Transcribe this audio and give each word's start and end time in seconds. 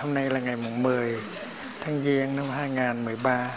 Hôm 0.00 0.14
nay 0.14 0.30
là 0.30 0.40
ngày 0.40 0.56
mùng 0.56 0.82
10 0.82 1.18
tháng 1.80 2.02
Giêng 2.02 2.36
năm 2.36 2.44
2013. 2.56 3.50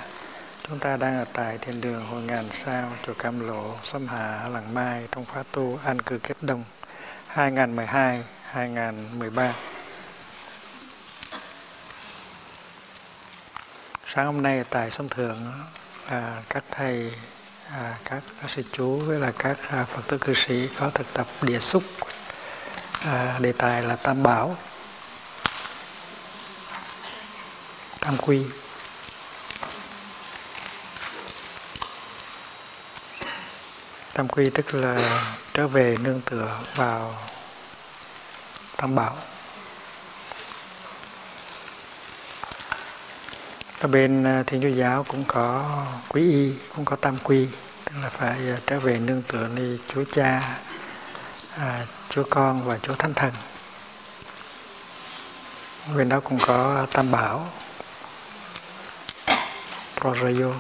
Chúng 0.68 0.80
ta 0.80 0.98
đang 0.98 1.18
ở 1.18 1.26
tại 1.34 1.58
thiên 1.58 1.82
đường 1.82 2.06
Hội 2.06 2.22
Ngàn 2.22 2.46
Sao, 2.54 2.90
chùa 3.08 3.14
Cam 3.14 3.48
Lộ, 3.48 3.76
sâm 3.84 4.08
Hà, 4.08 4.48
Làng 4.54 4.74
Mai 4.74 5.08
trong 5.12 5.26
khóa 5.26 5.44
tu 5.52 5.80
An 5.86 6.02
cư 6.02 6.18
kết 6.18 6.38
đông 6.42 6.64
2012-2013. 7.34 9.52
Sáng 14.08 14.26
hôm 14.26 14.44
nay 14.44 14.64
tại 14.70 14.92
sâm 14.92 15.10
Thượng, 15.10 15.38
à, 16.08 16.44
các 16.50 16.64
thầy, 16.72 17.14
à, 17.72 17.98
các, 18.06 18.24
các 18.42 18.50
sư 18.50 18.64
chú 18.72 18.98
với 18.98 19.20
là 19.20 19.32
các 19.38 19.58
à, 19.70 19.86
Phật 19.86 20.02
tử 20.08 20.18
cư 20.18 20.34
sĩ 20.34 20.70
có 20.80 20.90
thực 20.90 21.14
tập 21.14 21.28
địa 21.42 21.60
xúc. 21.60 21.84
À, 23.06 23.40
đề 23.40 23.52
tài 23.52 23.84
là 23.84 23.96
Tam 23.96 24.24
Bảo 24.24 24.58
tam 28.02 28.18
quy. 28.18 28.42
Tam 34.14 34.28
quy 34.28 34.50
tức 34.50 34.74
là 34.74 35.22
trở 35.54 35.68
về 35.68 35.98
nương 36.00 36.22
tựa 36.22 36.60
vào 36.76 37.16
tam 38.78 38.96
bảo. 38.96 39.18
Ở 43.80 43.88
bên 43.88 44.24
à, 44.24 44.44
thiên 44.48 44.62
chúa 44.62 44.68
giáo 44.68 45.04
cũng 45.04 45.24
có 45.28 45.76
quý 46.10 46.32
y 46.32 46.54
cũng 46.76 46.86
có 46.86 46.96
tam 46.96 47.18
quy 47.24 47.48
tức 47.86 47.94
là 48.02 48.10
phải 48.10 48.38
à, 48.38 48.60
trở 48.68 48.80
về 48.80 49.00
nương 49.00 49.22
tựa 49.22 49.48
đi 49.56 49.78
chúa 49.88 50.04
cha 50.12 50.58
à, 51.58 51.86
chúa 52.10 52.24
con 52.30 52.66
và 52.66 52.78
chúa 52.78 52.96
thánh 52.96 53.14
thần. 53.14 53.34
Bên 55.96 56.10
đó 56.10 56.20
cũng 56.20 56.40
có 56.40 56.88
tam 56.92 57.12
bảo. 57.12 57.50
Rosario. 60.04 60.52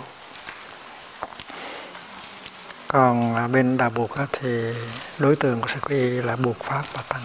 Còn 2.87 3.35
à, 3.35 3.47
bên 3.47 3.77
đạo 3.77 3.89
buộc 3.89 4.11
thì 4.31 4.73
đối 5.17 5.35
tượng 5.35 5.61
của 5.61 5.67
sự 5.67 5.79
quý 5.79 5.95
y 5.95 6.21
là 6.21 6.35
buộc 6.35 6.59
pháp 6.59 6.83
và 6.93 7.01
tăng. 7.09 7.21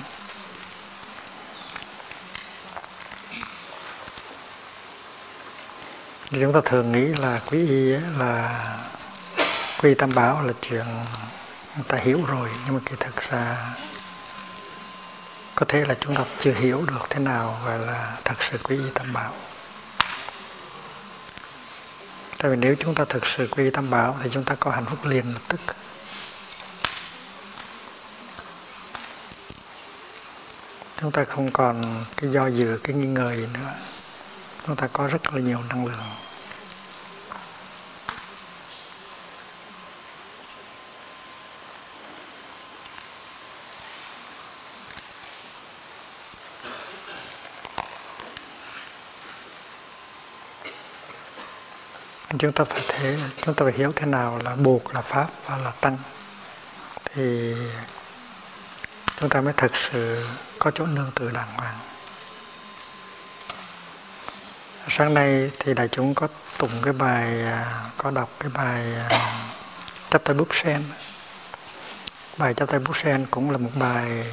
Chúng 6.31 6.53
ta 6.53 6.61
thường 6.64 6.92
nghĩ 6.92 7.06
là 7.06 7.41
quý 7.47 7.69
y 7.69 7.97
là 8.19 8.61
quy 9.83 9.94
tam 9.94 10.10
bảo 10.15 10.43
là 10.43 10.53
chuyện 10.62 10.87
người 11.76 11.84
ta 11.88 11.99
hiểu 11.99 12.25
rồi, 12.25 12.49
nhưng 12.65 12.75
mà 12.75 12.81
kỳ 12.84 12.97
thực 13.00 13.31
ra 13.31 13.56
có 15.55 15.66
thể 15.69 15.84
là 15.84 15.97
chúng 16.00 16.15
ta 16.15 16.25
chưa 16.41 16.53
hiểu 16.53 16.84
được 16.87 17.06
thế 17.10 17.21
nào 17.21 17.60
gọi 17.65 17.78
là 17.78 18.16
thật 18.25 18.34
sự 18.41 18.59
quý 18.65 18.76
y 18.76 18.91
tam 18.94 19.12
bảo 19.12 19.32
tại 22.47 22.51
vì 22.51 22.57
nếu 22.61 22.75
chúng 22.79 22.95
ta 22.95 23.05
thực 23.05 23.27
sự 23.27 23.49
quy 23.51 23.71
tam 23.71 23.91
bảo 23.91 24.17
thì 24.23 24.31
chúng 24.33 24.45
ta 24.45 24.55
có 24.55 24.71
hạnh 24.71 24.84
phúc 24.84 24.99
liền 25.05 25.33
lập 25.33 25.41
tức. 25.49 25.61
Chúng 31.01 31.11
ta 31.11 31.25
không 31.25 31.53
còn 31.53 32.05
cái 32.17 32.31
do 32.31 32.47
dự, 32.47 32.79
cái 32.85 32.97
nghi 32.97 33.06
ngờ 33.06 33.35
gì 33.37 33.47
nữa. 33.55 33.75
Chúng 34.67 34.77
ta 34.77 34.89
có 34.93 35.06
rất 35.06 35.33
là 35.33 35.41
nhiều 35.41 35.59
năng 35.69 35.87
lượng. 35.87 36.25
Chúng 52.39 52.53
ta 52.53 52.65
phải 52.65 52.83
thế, 52.89 53.19
chúng 53.45 53.55
ta 53.55 53.65
phải 53.65 53.73
hiểu 53.73 53.93
thế 53.97 54.07
nào 54.07 54.39
là 54.45 54.57
buộc 54.57 54.95
là 54.95 55.01
pháp 55.01 55.29
và 55.47 55.57
là 55.57 55.71
tăng. 55.71 55.99
Thì 57.15 57.55
chúng 59.21 59.31
ta 59.31 59.41
mới 59.41 59.53
thực 59.53 59.77
sự 59.77 60.27
có 60.59 60.71
chỗ 60.71 60.87
nương 60.87 61.11
tựa 61.15 61.31
đàng 61.31 61.49
hoàng. 61.57 61.79
Sáng 64.89 65.15
nay 65.15 65.51
thì 65.59 65.75
đại 65.75 65.89
chúng 65.89 66.15
có 66.15 66.29
tụng 66.59 66.83
cái 66.83 66.93
bài 66.93 67.43
à, 67.45 67.91
có 67.97 68.11
đọc 68.11 68.31
cái 68.41 68.51
bài 68.55 68.95
à, 69.11 69.39
chắp 70.11 70.25
tay 70.25 70.35
bút 70.35 70.49
sen. 70.51 70.85
Bài 72.37 72.55
chắp 72.55 72.71
tay 72.71 72.81
bút 72.81 72.97
sen 72.97 73.27
cũng 73.31 73.51
là 73.51 73.59
một 73.59 73.71
bài 73.75 74.27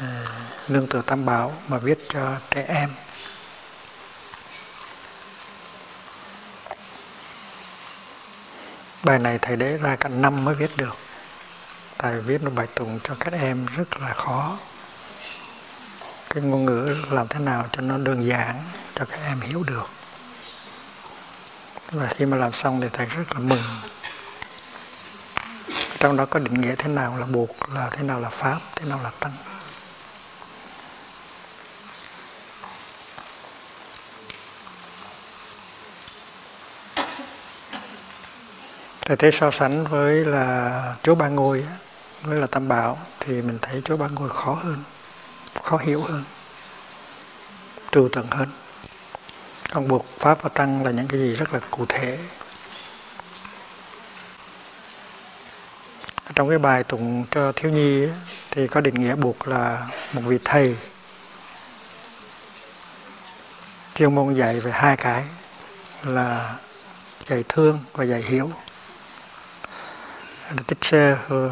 à, 0.00 0.26
nương 0.68 0.86
tựa 0.86 1.02
tam 1.06 1.26
bảo 1.26 1.52
mà 1.68 1.78
viết 1.78 1.98
cho 2.08 2.36
trẻ 2.50 2.64
em. 2.68 2.90
Bài 9.04 9.18
này 9.18 9.38
thầy 9.38 9.56
để 9.56 9.76
ra 9.76 9.96
cả 9.96 10.08
năm 10.08 10.44
mới 10.44 10.54
viết 10.54 10.76
được. 10.76 10.96
Thầy 11.98 12.20
viết 12.20 12.42
một 12.42 12.50
bài 12.54 12.66
tụng 12.74 13.00
cho 13.04 13.14
các 13.20 13.32
em 13.32 13.66
rất 13.76 14.00
là 14.00 14.14
khó. 14.14 14.58
Cái 16.30 16.42
ngôn 16.42 16.64
ngữ 16.64 16.96
làm 17.10 17.28
thế 17.28 17.40
nào 17.40 17.66
cho 17.72 17.80
nó 17.80 17.98
đơn 17.98 18.26
giản, 18.26 18.62
cho 18.94 19.04
các 19.04 19.18
em 19.26 19.40
hiểu 19.40 19.62
được. 19.62 19.90
Và 21.90 22.06
khi 22.16 22.26
mà 22.26 22.36
làm 22.36 22.52
xong 22.52 22.80
thì 22.80 22.88
thầy 22.92 23.06
rất 23.06 23.32
là 23.32 23.38
mừng. 23.38 23.62
Trong 25.98 26.16
đó 26.16 26.26
có 26.26 26.40
định 26.40 26.60
nghĩa 26.60 26.74
thế 26.78 26.88
nào 26.88 27.16
là 27.18 27.26
buộc 27.26 27.68
là 27.74 27.90
thế 27.92 28.02
nào 28.02 28.20
là 28.20 28.28
pháp, 28.28 28.58
thế 28.76 28.88
nào 28.88 29.00
là 29.02 29.10
tăng. 29.20 29.32
Thầy 39.04 39.16
thấy 39.16 39.32
so 39.32 39.50
sánh 39.50 39.84
với 39.84 40.24
là 40.24 40.94
Chúa 41.02 41.14
Ba 41.14 41.28
Ngôi 41.28 41.64
với 42.22 42.38
là 42.38 42.46
Tam 42.46 42.68
Bảo 42.68 42.98
thì 43.20 43.42
mình 43.42 43.58
thấy 43.62 43.82
Chúa 43.84 43.96
Ba 43.96 44.08
Ngôi 44.08 44.28
khó 44.28 44.54
hơn, 44.54 44.82
khó 45.62 45.76
hiểu 45.76 46.02
hơn, 46.02 46.24
trừu 47.92 48.08
tận 48.08 48.26
hơn. 48.30 48.48
Còn 49.72 49.88
buộc 49.88 50.06
Pháp 50.18 50.42
và 50.42 50.48
Tăng 50.48 50.84
là 50.84 50.90
những 50.90 51.08
cái 51.08 51.20
gì 51.20 51.34
rất 51.34 51.52
là 51.52 51.60
cụ 51.70 51.86
thể. 51.88 52.18
Trong 56.34 56.48
cái 56.48 56.58
bài 56.58 56.84
tụng 56.84 57.24
cho 57.30 57.52
thiếu 57.52 57.70
nhi 57.70 58.08
thì 58.50 58.66
có 58.66 58.80
định 58.80 58.94
nghĩa 58.94 59.14
buộc 59.14 59.48
là 59.48 59.86
một 60.12 60.22
vị 60.24 60.38
thầy 60.44 60.76
chuyên 63.94 64.14
môn 64.14 64.34
dạy 64.34 64.60
về 64.60 64.70
hai 64.70 64.96
cái 64.96 65.24
là 66.02 66.54
dạy 67.26 67.44
thương 67.48 67.78
và 67.92 68.04
dạy 68.04 68.22
hiểu 68.22 68.50
the 70.50 70.64
teacher 70.74 71.18
who, 71.28 71.50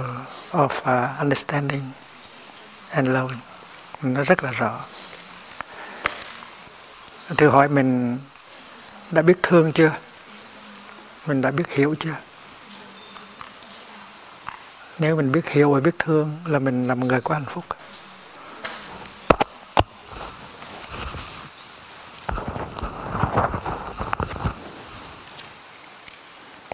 of 0.52 0.82
uh, 0.84 1.18
understanding 1.18 1.82
and 2.90 3.08
loving. 3.08 3.40
Nó 4.02 4.24
rất 4.24 4.44
là 4.44 4.50
rõ. 4.52 4.80
Thử 7.36 7.48
hỏi 7.48 7.68
mình 7.68 8.18
đã 9.10 9.22
biết 9.22 9.36
thương 9.42 9.72
chưa? 9.72 9.92
Mình 11.26 11.40
đã 11.40 11.50
biết 11.50 11.68
hiểu 11.68 11.94
chưa? 12.00 12.14
Nếu 14.98 15.16
mình 15.16 15.32
biết 15.32 15.48
hiểu 15.48 15.72
và 15.72 15.80
biết 15.80 15.98
thương 15.98 16.38
là 16.44 16.58
mình 16.58 16.88
là 16.88 16.94
một 16.94 17.06
người 17.06 17.20
có 17.20 17.34
hạnh 17.34 17.44
phúc. 17.48 17.64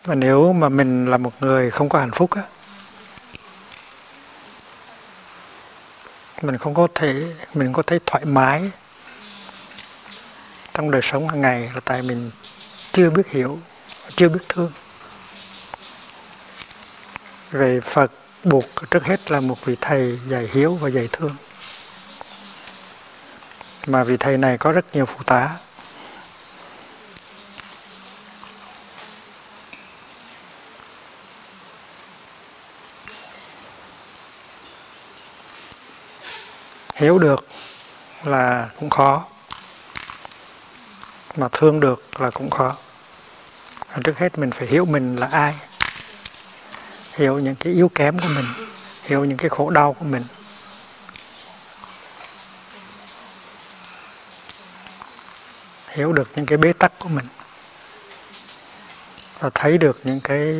Và 0.08 0.14
nếu 0.14 0.52
mà 0.52 0.69
mình 0.69 1.06
là 1.06 1.16
một 1.16 1.32
người 1.40 1.70
không 1.70 1.88
có 1.88 1.99
hạnh 1.99 2.10
phúc 2.10 2.31
á, 2.31 2.43
mình 6.43 6.58
không 6.58 6.75
có 6.75 6.88
thể, 6.94 7.34
mình 7.55 7.72
có 7.72 7.82
thấy 7.82 8.00
thoải 8.06 8.25
mái 8.25 8.70
trong 10.75 10.90
đời 10.90 11.02
sống 11.02 11.28
hàng 11.28 11.40
ngày 11.40 11.70
là 11.75 11.81
tại 11.84 12.02
mình 12.02 12.31
chưa 12.93 13.10
biết 13.10 13.31
hiểu, 13.31 13.58
chưa 14.16 14.28
biết 14.28 14.40
thương. 14.49 14.72
Về 17.50 17.81
Phật 17.81 18.12
buộc 18.44 18.64
trước 18.90 19.05
hết 19.05 19.31
là 19.31 19.40
một 19.40 19.64
vị 19.64 19.76
thầy 19.81 20.19
dạy 20.26 20.49
hiếu 20.52 20.75
và 20.75 20.88
dạy 20.88 21.08
thương. 21.12 21.37
Mà 23.87 24.05
vị 24.05 24.16
thầy 24.16 24.38
này 24.38 24.58
có 24.58 24.72
rất 24.72 24.84
nhiều 24.93 25.06
phụ 25.06 25.22
tá. 25.26 25.50
Hiểu 36.98 37.18
được 37.18 37.46
là 38.24 38.68
cũng 38.80 38.90
khó. 38.90 39.24
Mà 41.36 41.48
thương 41.52 41.80
được 41.80 42.20
là 42.20 42.30
cũng 42.30 42.50
khó. 42.50 42.76
Trước 44.04 44.18
hết 44.18 44.38
mình 44.38 44.50
phải 44.50 44.66
hiểu 44.66 44.84
mình 44.84 45.16
là 45.16 45.26
ai. 45.26 45.54
Hiểu 47.12 47.38
những 47.38 47.54
cái 47.54 47.72
yếu 47.72 47.90
kém 47.94 48.18
của 48.18 48.28
mình. 48.28 48.44
Hiểu 49.02 49.24
những 49.24 49.36
cái 49.36 49.48
khổ 49.48 49.70
đau 49.70 49.92
của 49.92 50.04
mình. 50.04 50.24
Hiểu 55.88 56.12
được 56.12 56.30
những 56.36 56.46
cái 56.46 56.58
bế 56.58 56.72
tắc 56.72 56.98
của 56.98 57.08
mình. 57.08 57.26
Và 59.40 59.50
thấy 59.54 59.78
được 59.78 60.00
những 60.04 60.20
cái 60.20 60.54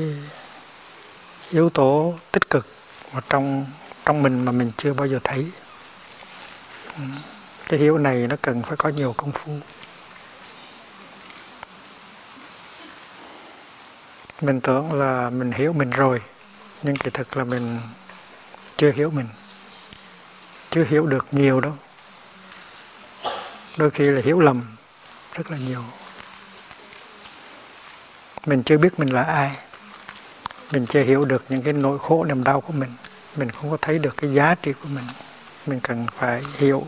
yếu 1.51 1.71
tố 1.71 2.15
tích 2.33 2.51
cực 2.51 2.67
mà 3.13 3.21
trong 3.29 3.67
trong 4.05 4.23
mình 4.23 4.45
mà 4.45 4.53
mình 4.53 4.71
chưa 4.77 4.93
bao 4.93 5.07
giờ 5.07 5.19
thấy 5.25 5.47
cái 7.69 7.81
hiểu 7.81 7.99
này 7.99 8.27
nó 8.27 8.37
cần 8.43 8.63
phải 8.63 8.77
có 8.77 8.89
nhiều 8.89 9.15
công 9.17 9.33
phu. 9.33 9.53
Mình 14.41 14.61
tưởng 14.61 14.93
là 14.93 15.31
mình 15.31 15.53
hiểu 15.53 15.73
mình 15.73 15.91
rồi, 15.91 16.23
nhưng 16.83 16.97
kỳ 16.97 17.11
thực 17.11 17.37
là 17.37 17.45
mình 17.45 17.81
chưa 18.77 18.93
hiểu 18.93 19.11
mình, 19.11 19.27
chưa 20.71 20.85
hiểu 20.85 21.07
được 21.07 21.27
nhiều 21.33 21.61
đâu. 21.61 21.77
Đôi 23.77 23.91
khi 23.91 24.05
là 24.05 24.21
hiểu 24.25 24.41
lầm 24.41 24.63
rất 25.35 25.51
là 25.51 25.59
nhiều. 25.59 25.85
Mình 28.47 28.63
chưa 28.63 28.79
biết 28.79 28.99
mình 28.99 29.13
là 29.13 29.23
ai. 29.23 29.57
Mình 30.73 30.87
chưa 30.87 31.03
hiểu 31.03 31.25
được 31.25 31.45
những 31.49 31.63
cái 31.63 31.73
nỗi 31.73 31.99
khổ, 31.99 32.25
niềm 32.25 32.45
đau 32.45 32.61
của 32.61 32.73
mình. 32.73 32.91
Mình 33.37 33.51
không 33.51 33.71
có 33.71 33.77
thấy 33.81 33.99
được 33.99 34.17
cái 34.17 34.33
giá 34.33 34.55
trị 34.55 34.73
của 34.73 34.89
mình 34.89 35.05
mình 35.67 35.81
cần 35.81 36.07
phải 36.19 36.43
hiểu. 36.57 36.87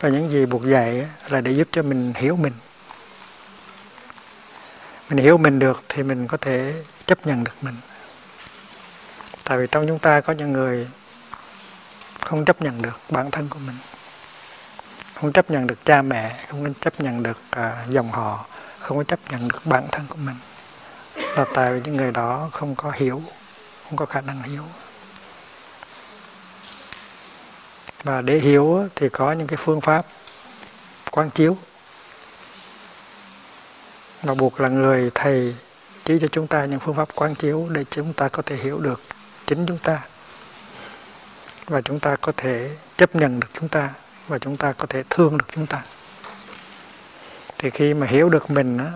Và 0.00 0.08
những 0.08 0.30
gì 0.30 0.46
buộc 0.46 0.66
dạy 0.66 1.06
là 1.28 1.40
để 1.40 1.52
giúp 1.52 1.68
cho 1.72 1.82
mình 1.82 2.12
hiểu 2.16 2.36
mình. 2.36 2.52
Mình 5.08 5.18
hiểu 5.18 5.38
mình 5.38 5.58
được 5.58 5.84
thì 5.88 6.02
mình 6.02 6.26
có 6.26 6.36
thể 6.36 6.74
chấp 7.06 7.26
nhận 7.26 7.44
được 7.44 7.54
mình. 7.60 7.74
Tại 9.44 9.58
vì 9.58 9.66
trong 9.70 9.86
chúng 9.86 9.98
ta 9.98 10.20
có 10.20 10.32
những 10.32 10.52
người 10.52 10.88
không 12.20 12.44
chấp 12.44 12.62
nhận 12.62 12.82
được 12.82 13.00
bản 13.10 13.30
thân 13.30 13.48
của 13.48 13.58
mình. 13.66 13.76
Không 15.14 15.32
chấp 15.32 15.50
nhận 15.50 15.66
được 15.66 15.84
cha 15.84 16.02
mẹ 16.02 16.44
không 16.48 16.74
chấp 16.74 17.00
nhận 17.00 17.22
được 17.22 17.38
uh, 17.56 17.90
dòng 17.90 18.12
họ 18.12 18.46
không 18.78 18.98
có 18.98 19.04
chấp 19.04 19.18
nhận 19.30 19.48
được 19.48 19.66
bản 19.66 19.88
thân 19.92 20.06
của 20.08 20.16
mình. 20.16 20.36
Là 21.36 21.44
tại 21.54 21.72
vì 21.72 21.80
những 21.84 21.96
người 21.96 22.12
đó 22.12 22.48
không 22.52 22.74
có 22.74 22.92
hiểu 22.94 23.22
không 23.84 23.96
có 23.96 24.06
khả 24.06 24.20
năng 24.20 24.42
hiểu. 24.42 24.62
Và 28.04 28.22
để 28.22 28.38
hiểu 28.38 28.88
thì 28.94 29.08
có 29.08 29.32
những 29.32 29.46
cái 29.46 29.56
phương 29.56 29.80
pháp 29.80 30.06
quán 31.10 31.30
chiếu. 31.30 31.56
Mà 34.22 34.34
buộc 34.34 34.60
là 34.60 34.68
người 34.68 35.10
thầy 35.14 35.54
chỉ 36.04 36.18
cho 36.20 36.28
chúng 36.28 36.46
ta 36.46 36.64
những 36.64 36.80
phương 36.80 36.94
pháp 36.94 37.08
quán 37.14 37.34
chiếu 37.34 37.68
để 37.70 37.84
chúng 37.90 38.12
ta 38.12 38.28
có 38.28 38.42
thể 38.42 38.56
hiểu 38.56 38.78
được 38.78 39.00
chính 39.46 39.66
chúng 39.66 39.78
ta. 39.78 40.00
Và 41.66 41.80
chúng 41.80 42.00
ta 42.00 42.16
có 42.16 42.32
thể 42.36 42.70
chấp 42.96 43.16
nhận 43.16 43.40
được 43.40 43.48
chúng 43.52 43.68
ta 43.68 43.90
và 44.28 44.38
chúng 44.38 44.56
ta 44.56 44.72
có 44.72 44.86
thể 44.86 45.02
thương 45.10 45.38
được 45.38 45.46
chúng 45.50 45.66
ta. 45.66 45.82
Thì 47.58 47.70
khi 47.70 47.94
mà 47.94 48.06
hiểu 48.06 48.28
được 48.28 48.50
mình 48.50 48.78
á, 48.78 48.90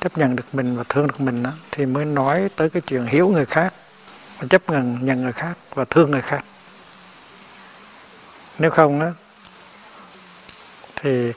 chấp 0.00 0.18
nhận 0.18 0.36
được 0.36 0.54
mình 0.54 0.76
và 0.76 0.84
thương 0.88 1.06
được 1.06 1.20
mình 1.20 1.42
á, 1.42 1.52
thì 1.70 1.86
mới 1.86 2.04
nói 2.04 2.48
tới 2.56 2.70
cái 2.70 2.82
chuyện 2.86 3.06
hiểu 3.06 3.28
người 3.28 3.46
khác 3.46 3.74
và 4.38 4.46
chấp 4.50 4.70
nhận 4.70 4.98
nhận 5.02 5.22
người 5.22 5.32
khác 5.32 5.54
và 5.74 5.84
thương 5.84 6.10
người 6.10 6.20
khác 6.20 6.44
nếu 8.62 8.70
không 8.70 9.00
á 9.00 9.12
thì 10.96 11.32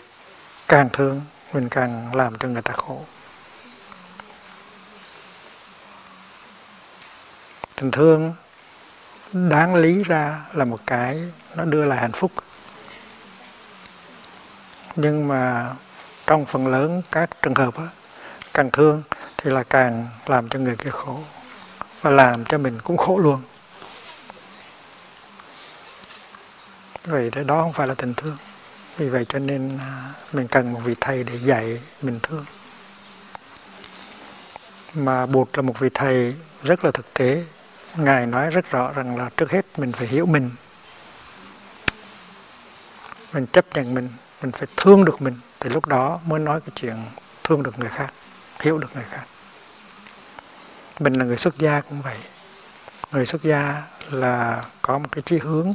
càng 0.67 0.89
thương 0.93 1.21
mình 1.53 1.69
càng 1.69 2.15
làm 2.15 2.37
cho 2.37 2.47
người 2.47 2.61
ta 2.61 2.73
khổ. 2.73 3.01
Tình 7.75 7.91
thương 7.91 8.33
đáng 9.33 9.75
lý 9.75 10.03
ra 10.03 10.41
là 10.53 10.65
một 10.65 10.79
cái 10.85 11.21
nó 11.55 11.65
đưa 11.65 11.85
lại 11.85 11.99
hạnh 11.99 12.11
phúc. 12.11 12.31
Nhưng 14.95 15.27
mà 15.27 15.73
trong 16.27 16.45
phần 16.45 16.67
lớn 16.67 17.01
các 17.11 17.29
trường 17.41 17.55
hợp 17.55 17.77
á, 17.77 17.87
càng 18.53 18.71
thương 18.71 19.03
thì 19.37 19.51
là 19.51 19.63
càng 19.63 20.07
làm 20.25 20.49
cho 20.49 20.59
người 20.59 20.75
kia 20.75 20.89
khổ 20.89 21.19
và 22.01 22.11
làm 22.11 22.45
cho 22.45 22.57
mình 22.57 22.79
cũng 22.83 22.97
khổ 22.97 23.17
luôn. 23.17 23.41
Vậy 27.05 27.31
đó 27.47 27.61
không 27.61 27.73
phải 27.73 27.87
là 27.87 27.93
tình 27.93 28.13
thương. 28.13 28.37
Vì 28.97 29.09
vậy 29.09 29.25
cho 29.29 29.39
nên 29.39 29.77
à, 29.77 30.13
mình 30.33 30.47
cần 30.47 30.73
một 30.73 30.79
vị 30.83 30.95
thầy 31.01 31.23
để 31.23 31.35
dạy 31.41 31.81
mình 32.01 32.19
thương. 32.23 32.45
Mà 34.93 35.25
bụt 35.25 35.49
là 35.53 35.61
một 35.61 35.79
vị 35.79 35.89
thầy 35.93 36.35
rất 36.63 36.85
là 36.85 36.91
thực 36.91 37.13
tế. 37.13 37.43
Ngài 37.95 38.25
nói 38.25 38.49
rất 38.49 38.71
rõ 38.71 38.91
rằng 38.91 39.17
là 39.17 39.29
trước 39.37 39.51
hết 39.51 39.65
mình 39.77 39.91
phải 39.91 40.07
hiểu 40.07 40.25
mình. 40.25 40.49
Mình 43.33 43.47
chấp 43.47 43.65
nhận 43.73 43.93
mình 43.93 44.09
mình 44.41 44.51
phải 44.51 44.67
thương 44.77 45.05
được 45.05 45.21
mình. 45.21 45.35
Thì 45.59 45.69
lúc 45.69 45.85
đó 45.85 46.19
mới 46.25 46.39
nói 46.39 46.61
cái 46.61 46.69
chuyện 46.75 46.95
thương 47.43 47.63
được 47.63 47.79
người 47.79 47.89
khác, 47.89 48.13
hiểu 48.59 48.77
được 48.77 48.95
người 48.95 49.05
khác. 49.09 49.23
Mình 50.99 51.13
là 51.13 51.25
người 51.25 51.37
xuất 51.37 51.57
gia 51.57 51.81
cũng 51.81 52.01
vậy. 52.01 52.17
Người 53.11 53.25
xuất 53.25 53.43
gia 53.43 53.83
là 54.11 54.63
có 54.81 54.97
một 54.97 55.07
cái 55.11 55.21
chí 55.21 55.37
hướng 55.37 55.71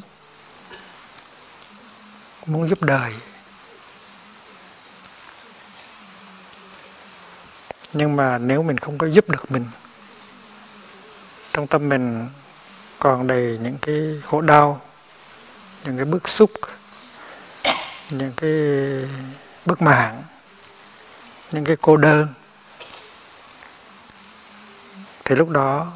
muốn 2.53 2.69
giúp 2.69 2.83
đời. 2.83 3.15
Nhưng 7.93 8.17
mà 8.17 8.39
nếu 8.39 8.63
mình 8.63 8.79
không 8.79 8.99
có 8.99 9.07
giúp 9.07 9.29
được 9.29 9.51
mình, 9.51 9.65
trong 11.53 11.67
tâm 11.67 11.89
mình 11.89 12.29
còn 12.99 13.27
đầy 13.27 13.59
những 13.63 13.79
cái 13.83 13.97
khổ 14.25 14.41
đau, 14.41 14.81
những 15.85 15.97
cái 15.97 16.05
bức 16.05 16.29
xúc, 16.29 16.51
những 18.11 18.33
cái 18.37 18.53
bức 19.67 19.83
mạng 19.83 20.23
những 21.53 21.65
cái 21.65 21.77
cô 21.81 21.97
đơn, 21.97 22.29
thì 25.25 25.37
lúc 25.37 25.49
đó 25.49 25.93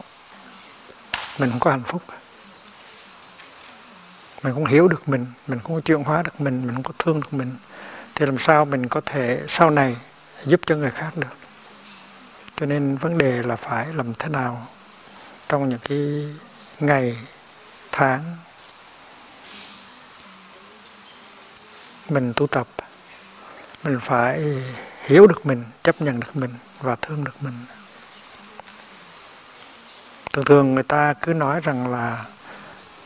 mình 1.38 1.50
không 1.50 1.60
có 1.60 1.70
hạnh 1.70 1.82
phúc 1.86 2.02
mình 4.44 4.54
không 4.54 4.66
hiểu 4.66 4.88
được 4.88 5.08
mình 5.08 5.26
mình 5.46 5.58
không 5.64 5.82
chuyển 5.82 6.02
hóa 6.02 6.22
được 6.22 6.40
mình 6.40 6.66
mình 6.66 6.74
không 6.74 6.82
có 6.82 6.92
thương 6.98 7.20
được 7.20 7.34
mình. 7.34 7.56
Thì 8.14 8.26
làm 8.26 8.38
sao 8.38 8.64
mình 8.64 8.88
có 8.88 9.00
thể 9.00 9.42
sau 9.48 9.70
này 9.70 9.96
giúp 10.44 10.60
cho 10.66 10.76
người 10.76 10.90
khác 10.90 11.10
được? 11.16 11.36
Cho 12.56 12.66
nên 12.66 12.96
vấn 12.96 13.18
đề 13.18 13.42
là 13.42 13.56
phải 13.56 13.86
làm 13.94 14.14
thế 14.14 14.28
nào 14.28 14.66
trong 15.48 15.68
những 15.68 15.78
cái 15.78 16.28
ngày, 16.80 17.18
tháng 17.92 18.36
mình 22.08 22.32
tu 22.36 22.46
tập, 22.46 22.66
mình 23.84 23.98
phải 24.02 24.62
hiểu 25.04 25.26
được 25.26 25.46
mình, 25.46 25.64
chấp 25.82 26.02
nhận 26.02 26.20
được 26.20 26.36
mình 26.36 26.54
và 26.80 26.96
thương 26.96 27.24
được 27.24 27.42
mình. 27.42 27.54
Thường 30.32 30.44
thường 30.44 30.74
người 30.74 30.82
ta 30.82 31.14
cứ 31.22 31.32
nói 31.32 31.60
rằng 31.60 31.92
là 31.92 32.24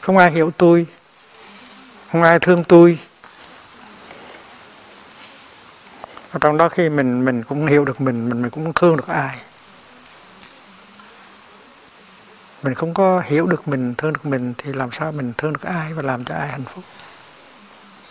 không 0.01 0.19
ai 0.19 0.31
hiểu 0.31 0.51
tôi 0.57 0.87
không 2.13 2.23
ai 2.23 2.39
thương 2.39 2.65
tôi. 2.65 2.99
Và 6.33 6.39
trong 6.41 6.57
đó 6.57 6.69
khi 6.69 6.89
mình 6.89 7.25
mình 7.25 7.43
cũng 7.43 7.67
hiểu 7.67 7.85
được 7.85 8.01
mình 8.01 8.29
mình 8.29 8.43
mình 8.43 8.51
cũng 8.51 8.73
thương 8.73 8.97
được 8.97 9.09
ai. 9.09 9.39
Mình 12.63 12.75
không 12.75 12.95
có 12.95 13.23
hiểu 13.27 13.47
được 13.47 13.69
mình, 13.69 13.95
thương 13.95 14.13
được 14.13 14.27
mình 14.27 14.55
thì 14.59 14.73
làm 14.73 14.93
sao 14.93 15.13
mình 15.13 15.33
thương 15.39 15.53
được 15.53 15.63
ai 15.63 15.93
và 15.93 16.03
làm 16.03 16.25
cho 16.25 16.35
ai 16.35 16.49
hạnh 16.49 16.65
phúc? 16.75 16.85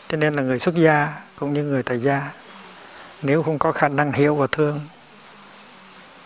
Cho 0.07 0.17
nên 0.17 0.33
là 0.33 0.41
người 0.41 0.59
xuất 0.59 0.75
gia 0.75 1.13
cũng 1.39 1.53
như 1.53 1.63
người 1.63 1.83
tại 1.83 1.99
gia, 1.99 2.31
nếu 3.21 3.43
không 3.43 3.59
có 3.59 3.71
khả 3.71 3.87
năng 3.87 4.11
hiểu 4.11 4.35
và 4.35 4.47
thương 4.51 4.79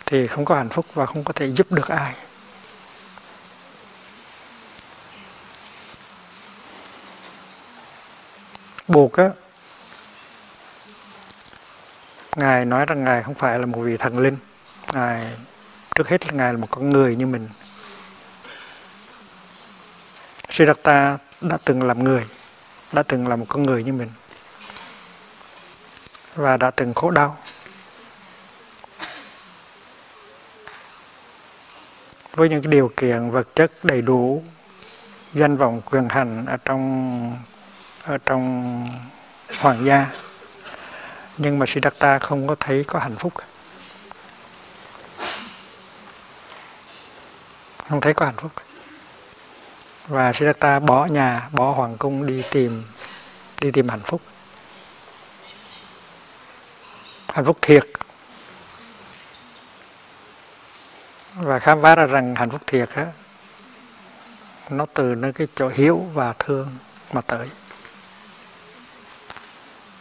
thì 0.06 0.28
không 0.28 0.46
có 0.46 0.56
hạnh 0.56 0.70
phúc 0.70 0.86
và 0.94 1.06
không 1.06 1.24
có 1.24 1.34
thể 1.34 1.52
giúp 1.52 1.72
được 1.72 1.88
ai. 1.88 2.14
Buộc 8.88 9.14
á, 9.14 9.30
ngài 12.36 12.66
nói 12.66 12.86
rằng 12.86 13.04
ngài 13.04 13.24
không 13.24 13.34
phải 13.34 13.60
là 13.60 13.66
một 13.66 13.82
vị 13.82 13.98
thần 13.98 14.20
linh. 14.20 14.38
Ngài, 14.94 15.28
trước 15.96 16.10
hết 16.10 16.28
là 16.28 16.34
ngài 16.34 16.54
là 16.54 16.60
một 16.60 16.68
con 16.72 16.90
người 16.90 17.16
như 17.16 17.26
mình. 17.26 17.50
Siddhartha 20.50 21.18
đã 21.42 21.58
từng 21.66 21.84
làm 21.84 22.04
người, 22.04 22.26
đã 22.92 23.04
từng 23.04 23.28
là 23.28 23.36
một 23.36 23.46
con 23.50 23.64
người 23.64 23.84
như 23.84 23.94
mình. 23.94 24.10
Và 26.36 26.58
đã 26.58 26.72
từng 26.72 26.94
khổ 26.94 27.12
đau. 27.12 27.38
Với 32.32 32.50
những 32.50 32.70
điều 32.70 32.92
kiện 32.98 33.32
vật 33.32 33.56
chất 33.56 33.72
đầy 33.84 34.02
đủ, 34.02 34.44
danh 35.34 35.58
vọng 35.58 35.82
quyền 35.92 36.10
hành 36.10 36.46
ở 36.46 36.58
trong 36.58 37.38
ở 38.04 38.18
trong 38.18 38.88
hoàng 39.60 39.86
gia. 39.86 40.08
Nhưng 41.38 41.60
mà 41.60 41.66
Siddhartha 41.66 42.20
không 42.20 42.48
có 42.48 42.56
thấy 42.60 42.84
có 42.88 43.00
hạnh 43.00 43.16
phúc. 43.16 43.34
Không 47.90 48.02
thấy 48.02 48.14
có 48.14 48.26
hạnh 48.26 48.36
phúc. 48.38 48.52
Và 50.08 50.34
Siddhartha 50.34 50.80
bỏ 50.80 51.06
nhà, 51.06 51.50
bỏ 51.52 51.72
hoàng 51.72 51.98
cung 51.98 52.26
đi 52.26 52.44
tìm 52.52 52.84
đi 53.62 53.72
tìm 53.72 53.90
hạnh 53.90 54.02
phúc. 54.06 54.22
Hạnh 57.28 57.46
phúc 57.46 57.58
thiệt. 57.62 57.88
Và 61.36 61.60
khám 61.60 61.82
phá 61.82 61.96
ra 61.96 62.06
rằng 62.06 62.36
hạnh 62.36 62.50
phúc 62.50 62.62
thiệt 62.68 62.90
á, 62.96 63.06
nó 64.70 64.86
từ 64.94 65.16
nơi 65.16 65.34
cái 65.34 65.48
chỗ 65.56 65.70
hiểu 65.70 65.98
và 66.14 66.34
thương 66.40 66.76
mà 67.14 67.22
tới 67.22 67.48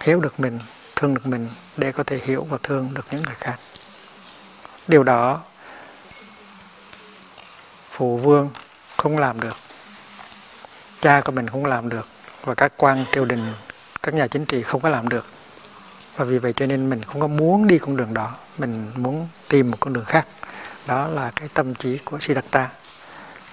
hiểu 0.00 0.21
được 0.21 0.40
mình 0.40 0.59
thương 0.97 1.14
được 1.14 1.26
mình 1.26 1.49
để 1.76 1.92
có 1.92 2.02
thể 2.02 2.21
hiểu 2.25 2.45
và 2.45 2.59
thương 2.62 2.90
được 2.95 3.07
những 3.11 3.23
người 3.23 3.35
khác. 3.35 3.57
Điều 4.88 5.02
đó 5.02 5.42
phụ 7.88 8.16
vương 8.16 8.50
không 8.97 9.19
làm 9.19 9.40
được. 9.40 9.57
Cha 11.00 11.21
của 11.21 11.33
mình 11.33 11.49
không 11.49 11.66
làm 11.66 11.88
được 11.88 12.09
và 12.45 12.54
các 12.54 12.73
quan 12.76 13.04
triều 13.12 13.25
đình 13.25 13.52
các 14.02 14.14
nhà 14.14 14.26
chính 14.26 14.47
trị 14.47 14.62
không 14.62 14.80
có 14.80 14.88
làm 14.88 15.09
được. 15.09 15.26
Và 16.16 16.25
vì 16.25 16.38
vậy 16.38 16.52
cho 16.52 16.66
nên 16.66 16.90
mình 16.90 17.02
không 17.02 17.21
có 17.21 17.26
muốn 17.26 17.66
đi 17.66 17.78
con 17.78 17.97
đường 17.97 18.14
đó. 18.14 18.35
Mình 18.59 18.92
muốn 18.97 19.28
tìm 19.49 19.71
một 19.71 19.76
con 19.80 19.92
đường 19.92 20.04
khác. 20.04 20.26
Đó 20.87 21.07
là 21.07 21.30
cái 21.37 21.49
tâm 21.54 21.75
trí 21.75 21.99
của 21.99 22.19
Siddhartha. 22.21 22.69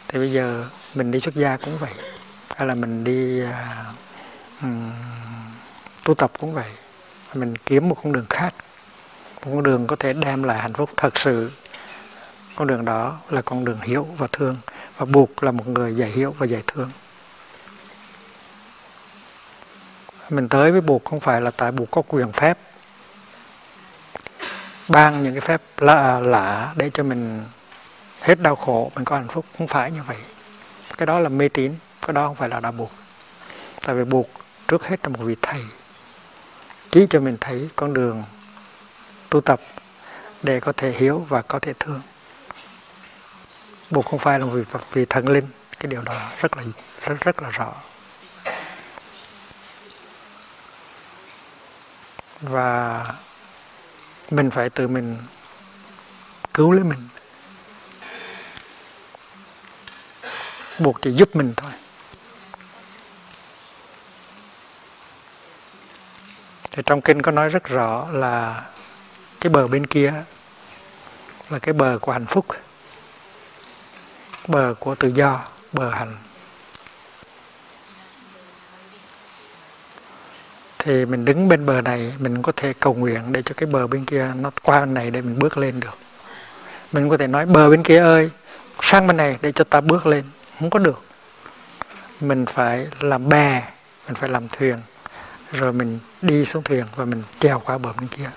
Thì 0.07 0.19
bây 0.19 0.31
giờ 0.31 0.65
mình 0.95 1.11
đi 1.11 1.19
xuất 1.19 1.35
gia 1.35 1.57
cũng 1.57 1.77
vậy. 1.77 1.93
Hay 2.55 2.67
là 2.67 2.75
mình 2.75 3.03
đi 3.03 3.43
uh, 3.43 3.49
um, 4.61 4.91
tu 6.07 6.13
tập 6.13 6.31
cũng 6.39 6.53
vậy. 6.53 6.69
Mình 7.33 7.55
kiếm 7.57 7.89
một 7.89 7.95
con 8.03 8.13
đường 8.13 8.25
khác. 8.29 8.55
Một 9.45 9.51
con 9.53 9.63
đường 9.63 9.87
có 9.87 9.95
thể 9.95 10.13
đem 10.13 10.43
lại 10.43 10.59
hạnh 10.59 10.73
phúc 10.73 10.89
thật 10.97 11.17
sự. 11.17 11.51
Con 12.55 12.67
đường 12.67 12.85
đó 12.85 13.19
là 13.29 13.41
con 13.41 13.65
đường 13.65 13.81
hiểu 13.81 14.07
và 14.17 14.27
thương 14.31 14.57
và 14.97 15.05
buộc 15.05 15.43
là 15.43 15.51
một 15.51 15.67
người 15.67 15.95
giải 15.95 16.09
hiểu 16.09 16.35
và 16.37 16.45
giải 16.45 16.63
thương. 16.67 16.91
Mình 20.29 20.49
tới 20.49 20.71
với 20.71 20.81
buộc 20.81 21.05
không 21.05 21.19
phải 21.19 21.41
là 21.41 21.51
tại 21.51 21.71
buộc 21.71 21.91
có 21.91 22.01
quyền 22.07 22.31
phép. 22.31 22.57
Ban 24.87 25.23
những 25.23 25.33
cái 25.33 25.41
phép 25.41 25.61
lạ, 25.77 26.19
lạ 26.19 26.73
để 26.75 26.91
cho 26.93 27.03
mình 27.03 27.45
hết 28.21 28.39
đau 28.39 28.55
khổ 28.55 28.91
mình 28.95 29.05
có 29.05 29.15
hạnh 29.15 29.27
phúc. 29.27 29.45
Không 29.57 29.67
phải 29.67 29.91
như 29.91 30.01
vậy. 30.07 30.17
Cái 30.97 31.05
đó 31.05 31.19
là 31.19 31.29
mê 31.29 31.49
tín 31.49 31.75
cái 32.01 32.13
đó 32.13 32.27
không 32.27 32.35
phải 32.35 32.49
là 32.49 32.59
đạo 32.59 32.71
buộc. 32.71 32.91
Tại 33.85 33.95
vì 33.95 34.03
buộc 34.03 34.29
trước 34.67 34.87
hết 34.87 34.99
là 35.03 35.09
một 35.09 35.19
vị 35.23 35.35
thầy 35.41 35.61
chỉ 36.91 37.07
cho 37.09 37.19
mình 37.19 37.37
thấy 37.41 37.69
con 37.75 37.93
đường 37.93 38.23
tu 39.29 39.41
tập 39.41 39.59
để 40.43 40.59
có 40.59 40.71
thể 40.71 40.91
hiểu 40.91 41.25
và 41.29 41.41
có 41.41 41.59
thể 41.59 41.73
thương. 41.79 42.01
Buộc 43.89 44.05
không 44.05 44.19
phải 44.19 44.39
là 44.39 44.45
vì 44.45 44.63
vì 44.91 45.05
thần 45.05 45.27
linh, 45.27 45.47
cái 45.79 45.87
điều 45.87 46.01
đó 46.01 46.31
rất 46.39 46.57
là, 46.57 46.63
rất 47.01 47.21
rất 47.21 47.41
là 47.41 47.49
rõ. 47.49 47.73
Và 52.41 53.05
mình 54.31 54.51
phải 54.51 54.69
tự 54.69 54.87
mình 54.87 55.17
cứu 56.53 56.71
lấy 56.71 56.83
mình. 56.83 57.07
Buộc 60.79 61.01
chỉ 61.01 61.11
giúp 61.11 61.35
mình 61.35 61.53
thôi. 61.57 61.71
Thì 66.77 66.83
trong 66.85 67.01
kinh 67.01 67.21
có 67.21 67.31
nói 67.31 67.49
rất 67.49 67.63
rõ 67.63 68.07
là 68.11 68.63
cái 69.41 69.49
bờ 69.49 69.67
bên 69.67 69.87
kia 69.87 70.13
là 71.49 71.59
cái 71.59 71.73
bờ 71.73 71.97
của 72.01 72.11
hạnh 72.11 72.25
phúc, 72.25 72.45
bờ 74.47 74.73
của 74.79 74.95
tự 74.95 75.07
do, 75.07 75.45
bờ 75.73 75.89
hạnh. 75.89 76.17
Thì 80.79 81.05
mình 81.05 81.25
đứng 81.25 81.49
bên 81.49 81.65
bờ 81.65 81.81
này, 81.81 82.13
mình 82.19 82.41
có 82.41 82.51
thể 82.55 82.73
cầu 82.79 82.93
nguyện 82.93 83.21
để 83.31 83.41
cho 83.41 83.53
cái 83.57 83.67
bờ 83.67 83.87
bên 83.87 84.05
kia 84.05 84.31
nó 84.35 84.51
qua 84.63 84.79
bên 84.79 84.93
này 84.93 85.11
để 85.11 85.21
mình 85.21 85.39
bước 85.39 85.57
lên 85.57 85.79
được. 85.79 85.97
Mình 86.91 87.09
có 87.09 87.17
thể 87.17 87.27
nói, 87.27 87.45
bờ 87.45 87.69
bên 87.69 87.83
kia 87.83 87.99
ơi, 87.99 88.29
sang 88.81 89.07
bên 89.07 89.17
này 89.17 89.37
để 89.41 89.51
cho 89.51 89.63
ta 89.63 89.81
bước 89.81 90.05
lên. 90.05 90.23
Không 90.59 90.69
có 90.69 90.79
được. 90.79 91.03
Mình 92.21 92.45
phải 92.45 92.87
làm 92.99 93.29
bè, 93.29 93.63
mình 94.05 94.15
phải 94.15 94.29
làm 94.29 94.47
thuyền 94.47 94.77
rồi 95.51 95.73
mình 95.73 95.99
đi 96.21 96.45
xuống 96.45 96.63
thuyền 96.63 96.85
và 96.95 97.05
mình 97.05 97.23
trèo 97.39 97.59
qua 97.59 97.77
bờ 97.77 97.93
bên 97.93 98.07
kia. 98.07 98.29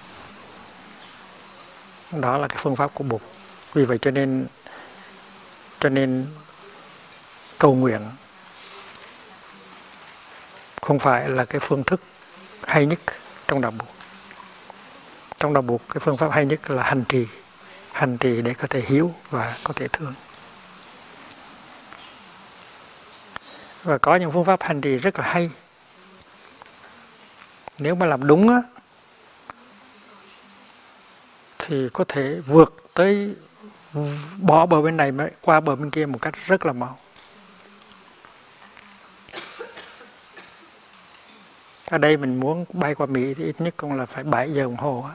Đó 2.13 2.39
là 2.39 2.49
cái 2.49 2.59
phương 2.61 2.77
pháp 2.77 2.91
của 2.95 3.05
Bụt 3.05 3.21
vì 3.73 3.85
vậy 3.85 3.99
cho 3.99 4.11
nên 4.11 4.47
cho 5.79 5.89
nên 5.89 6.27
cầu 7.59 7.75
nguyện 7.75 8.01
không 10.83 10.99
phải 10.99 11.29
là 11.29 11.45
cái 11.45 11.61
phương 11.61 11.85
thức 11.85 12.01
hay 12.67 12.87
nhất 12.87 12.99
trong 13.47 13.61
đạo 13.61 13.71
Bụt 13.71 13.89
trong 15.41 15.55
đạo 15.55 15.63
Bụt 15.63 15.81
cái 15.89 16.01
phương 16.01 16.17
pháp 16.17 16.33
hay 16.33 16.47
nhất 16.47 16.71
là 16.71 16.83
hành 16.83 17.05
trì. 17.09 17.27
Hành 17.93 18.19
trì 18.19 18.43
để 18.43 18.55
có 18.55 18.67
thể 18.69 18.83
hiếu 18.87 19.15
và 19.31 19.57
có 19.65 19.73
thể 19.77 19.89
thương. 19.89 20.15
Và 23.83 23.99
có 23.99 24.17
những 24.17 24.33
phương 24.33 24.45
pháp 24.45 24.63
hành 24.63 24.81
trì 24.81 24.97
rất 24.97 25.19
là 25.19 25.27
hay 25.27 25.51
nếu 27.81 27.95
mà 27.95 28.07
làm 28.07 28.27
đúng 28.27 28.49
á, 28.49 28.63
thì 31.59 31.89
có 31.93 32.05
thể 32.09 32.41
vượt 32.47 32.77
tới 32.95 33.35
bỏ 34.37 34.67
bờ 34.67 34.83
bên 34.83 34.97
này 34.97 35.13
mà 35.13 35.29
qua 35.41 35.61
bờ 35.61 35.77
bên 35.77 35.91
kia 35.91 36.07
một 36.07 36.19
cách 36.23 36.35
rất 36.47 36.67
là 36.67 36.73
mau. 36.73 36.99
Ở 41.87 41.99
đây 41.99 42.17
mình 42.17 42.41
muốn 42.41 42.65
bay 42.73 42.95
qua 42.95 43.07
Mỹ 43.07 43.35
thì 43.35 43.45
ít 43.45 43.61
nhất 43.61 43.75
cũng 43.77 43.95
là 43.95 44.07
phải 44.07 44.25
7 44.25 44.53
giờ 44.53 44.63
đồng 44.63 44.77
hồ 44.77 45.07
á. 45.09 45.15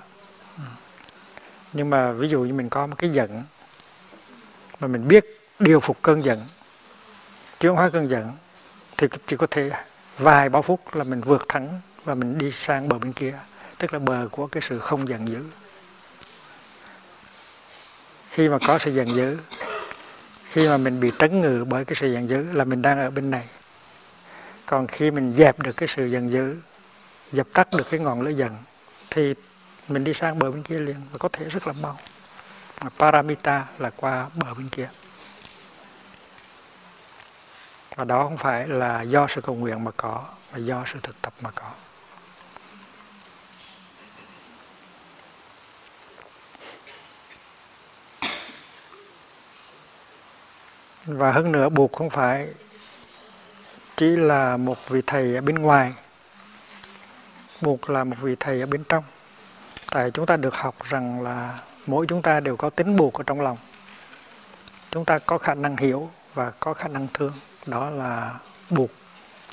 Nhưng 1.74 1.90
mà 1.90 2.12
ví 2.12 2.28
dụ 2.28 2.40
như 2.40 2.54
mình 2.54 2.70
có 2.70 2.88
một 2.88 2.96
cái 2.98 3.10
giận, 3.10 3.44
mà 4.80 4.88
mình 4.88 5.08
biết 5.08 5.26
điều 5.60 5.80
phục 5.80 6.02
cơn 6.02 6.26
giận 6.26 6.46
chuyển 7.60 7.74
hóa 7.74 7.90
cơn 7.90 8.10
giận, 8.10 8.32
thì 8.98 9.08
chỉ 9.26 9.38
có 9.38 9.48
thể 9.52 9.72
vài 10.18 10.50
ba 10.50 10.62
phút 10.62 10.96
là 10.96 11.04
mình 11.04 11.22
vượt 11.22 11.46
thẳng 11.50 11.82
và 12.06 12.16
mình 12.16 12.38
đi 12.38 12.52
sang 12.52 12.90
bờ 12.90 13.00
bên 13.00 13.14
kia, 13.14 13.40
tức 13.78 13.94
là 13.94 14.00
bờ 14.00 14.28
của 14.32 14.48
cái 14.48 14.62
sự 14.62 14.80
không 14.80 15.10
giận 15.10 15.28
dữ. 15.28 15.44
Khi 18.30 18.50
mà 18.50 18.58
có 18.68 18.80
sự 18.80 18.92
giận 18.92 19.16
dữ, 19.16 19.38
khi 20.44 20.68
mà 20.68 20.78
mình 20.78 21.00
bị 21.00 21.12
trấn 21.20 21.42
ngự 21.42 21.66
bởi 21.70 21.86
cái 21.86 21.96
sự 21.96 22.14
giận 22.14 22.30
dữ 22.30 22.52
là 22.52 22.64
mình 22.64 22.82
đang 22.82 23.00
ở 23.00 23.12
bên 23.12 23.32
này. 23.32 23.48
Còn 24.66 24.88
khi 24.88 25.12
mình 25.12 25.34
dẹp 25.38 25.60
được 25.60 25.78
cái 25.78 25.88
sự 25.88 26.06
giận 26.06 26.32
dữ, 26.32 26.56
dập 27.32 27.48
tắt 27.54 27.68
được 27.78 27.88
cái 27.90 28.00
ngọn 28.00 28.22
lửa 28.22 28.30
giận, 28.30 28.58
thì 29.10 29.34
mình 29.88 30.04
đi 30.04 30.14
sang 30.14 30.40
bờ 30.40 30.52
bên 30.52 30.64
kia 30.64 30.80
liền, 30.80 30.98
và 31.12 31.18
có 31.20 31.30
thể 31.30 31.50
rất 31.50 31.68
là 31.68 31.74
mau. 31.74 32.00
Paramita 32.98 33.66
là 33.78 33.90
qua 33.90 34.30
bờ 34.36 34.54
bên 34.54 34.70
kia. 34.70 34.90
Và 37.96 38.04
đó 38.04 38.24
không 38.24 38.38
phải 38.38 38.68
là 38.68 39.02
do 39.02 39.28
sự 39.28 39.42
cầu 39.42 39.56
nguyện 39.56 39.84
mà 39.84 39.92
có, 39.98 40.24
mà 40.52 40.58
do 40.58 40.84
sự 40.86 41.00
thực 41.04 41.22
tập 41.22 41.34
mà 41.42 41.52
có. 41.52 41.72
Và 51.06 51.32
hơn 51.32 51.52
nữa, 51.52 51.70
buộc 51.70 51.94
không 51.94 52.10
phải 52.10 52.48
chỉ 53.98 54.16
là 54.16 54.58
một 54.58 54.78
vị 54.90 55.02
thầy 55.08 55.36
ở 55.36 55.42
bên 55.42 55.56
ngoài, 55.56 55.94
buộc 57.62 57.90
là 57.90 58.04
một 58.04 58.16
vị 58.22 58.36
thầy 58.40 58.60
ở 58.60 58.66
bên 58.66 58.84
trong. 58.84 59.04
Tại 59.92 60.12
chúng 60.12 60.26
ta 60.26 60.38
được 60.38 60.56
học 60.56 60.76
rằng 60.84 61.22
là 61.22 61.60
mỗi 61.88 62.06
chúng 62.08 62.22
ta 62.22 62.40
đều 62.40 62.58
có 62.58 62.70
tính 62.70 62.96
buộc 62.96 63.14
ở 63.14 63.24
trong 63.24 63.42
lòng. 63.42 63.58
Chúng 64.92 65.06
ta 65.06 65.20
có 65.20 65.38
khả 65.38 65.54
năng 65.54 65.78
hiểu 65.78 66.10
và 66.34 66.52
có 66.60 66.74
khả 66.74 66.88
năng 66.88 67.08
thương. 67.14 67.34
Đó 67.66 67.90
là 67.90 68.40
buộc 68.70 68.90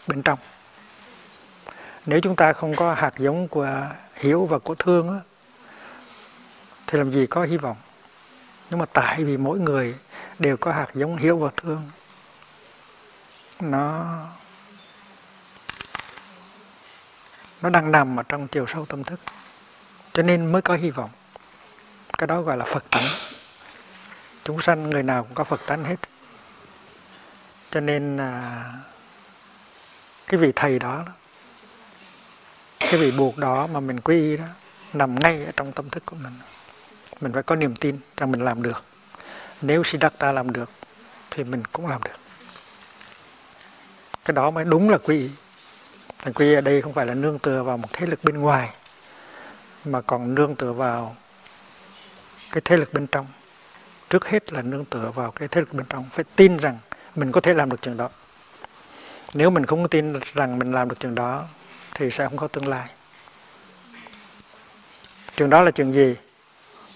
bên 0.06 0.22
trong. 0.22 0.38
Nếu 2.06 2.20
chúng 2.20 2.36
ta 2.36 2.52
không 2.52 2.76
có 2.76 2.94
hạt 2.94 3.12
giống 3.18 3.48
của 3.48 3.86
hiểu 4.14 4.46
và 4.46 4.58
của 4.58 4.74
thương 4.74 5.20
thì 6.86 6.98
làm 6.98 7.12
gì 7.12 7.26
có 7.26 7.42
hy 7.44 7.56
vọng? 7.56 7.76
Nhưng 8.72 8.78
mà 8.78 8.86
tại 8.86 9.24
vì 9.24 9.36
mỗi 9.36 9.58
người 9.58 9.94
đều 10.38 10.56
có 10.56 10.72
hạt 10.72 10.86
giống 10.94 11.16
hiểu 11.16 11.38
và 11.38 11.50
thương. 11.56 11.90
Nó 13.60 14.04
nó 17.62 17.70
đang 17.70 17.92
nằm 17.92 18.16
ở 18.16 18.22
trong 18.22 18.48
chiều 18.48 18.66
sâu 18.66 18.86
tâm 18.86 19.04
thức. 19.04 19.20
Cho 20.12 20.22
nên 20.22 20.52
mới 20.52 20.62
có 20.62 20.74
hy 20.74 20.90
vọng. 20.90 21.10
Cái 22.18 22.26
đó 22.26 22.42
gọi 22.42 22.56
là 22.56 22.64
phật 22.64 22.84
tánh. 22.90 23.04
Chúng 24.44 24.60
sanh 24.60 24.90
người 24.90 25.02
nào 25.02 25.22
cũng 25.22 25.34
có 25.34 25.44
phật 25.44 25.60
tánh 25.66 25.84
hết. 25.84 25.96
Cho 27.70 27.80
nên 27.80 28.16
à, 28.16 28.64
cái 30.26 30.40
vị 30.40 30.52
thầy 30.56 30.78
đó 30.78 31.04
cái 32.78 32.96
vị 33.00 33.10
buộc 33.10 33.38
đó 33.38 33.66
mà 33.66 33.80
mình 33.80 34.00
quy 34.00 34.20
y 34.20 34.36
đó 34.36 34.46
nằm 34.92 35.14
ngay 35.14 35.44
ở 35.44 35.52
trong 35.56 35.72
tâm 35.72 35.90
thức 35.90 36.02
của 36.06 36.16
mình 36.16 36.32
mình 37.22 37.32
phải 37.32 37.42
có 37.42 37.56
niềm 37.56 37.76
tin 37.76 37.98
rằng 38.16 38.32
mình 38.32 38.44
làm 38.44 38.62
được. 38.62 38.84
Nếu 39.62 39.82
Siddhartha 39.84 40.32
làm 40.32 40.52
được, 40.52 40.70
thì 41.30 41.44
mình 41.44 41.62
cũng 41.72 41.86
làm 41.86 42.02
được. 42.02 42.16
Cái 44.24 44.34
đó 44.34 44.50
mới 44.50 44.64
đúng 44.64 44.90
là 44.90 44.98
quy 44.98 45.18
y. 45.18 45.30
Thành 46.18 46.32
quy 46.32 46.46
y 46.46 46.54
ở 46.54 46.60
đây 46.60 46.82
không 46.82 46.92
phải 46.92 47.06
là 47.06 47.14
nương 47.14 47.38
tựa 47.38 47.62
vào 47.62 47.76
một 47.76 47.88
thế 47.92 48.06
lực 48.06 48.24
bên 48.24 48.38
ngoài, 48.38 48.70
mà 49.84 50.00
còn 50.00 50.34
nương 50.34 50.54
tựa 50.54 50.72
vào 50.72 51.16
cái 52.52 52.60
thế 52.64 52.76
lực 52.76 52.92
bên 52.92 53.06
trong. 53.06 53.26
Trước 54.10 54.28
hết 54.28 54.52
là 54.52 54.62
nương 54.62 54.84
tựa 54.84 55.10
vào 55.14 55.30
cái 55.30 55.48
thế 55.48 55.60
lực 55.60 55.74
bên 55.74 55.86
trong, 55.88 56.04
phải 56.12 56.24
tin 56.36 56.56
rằng 56.56 56.78
mình 57.16 57.32
có 57.32 57.40
thể 57.40 57.54
làm 57.54 57.70
được 57.70 57.82
chuyện 57.82 57.96
đó. 57.96 58.10
Nếu 59.34 59.50
mình 59.50 59.66
không 59.66 59.88
tin 59.88 60.20
rằng 60.34 60.58
mình 60.58 60.72
làm 60.72 60.88
được 60.88 60.96
chuyện 61.00 61.14
đó, 61.14 61.44
thì 61.94 62.10
sẽ 62.10 62.28
không 62.28 62.36
có 62.36 62.48
tương 62.48 62.68
lai. 62.68 62.88
Chuyện 65.36 65.50
đó 65.50 65.60
là 65.60 65.70
chuyện 65.70 65.92
gì? 65.92 66.16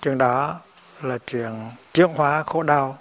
Chuyện 0.07 0.19
đó 0.19 0.61
là 1.03 1.19
chuyện 1.27 1.71
chuyển 1.95 2.09
hóa 2.09 2.43
khổ 2.43 2.63
đau, 2.63 2.99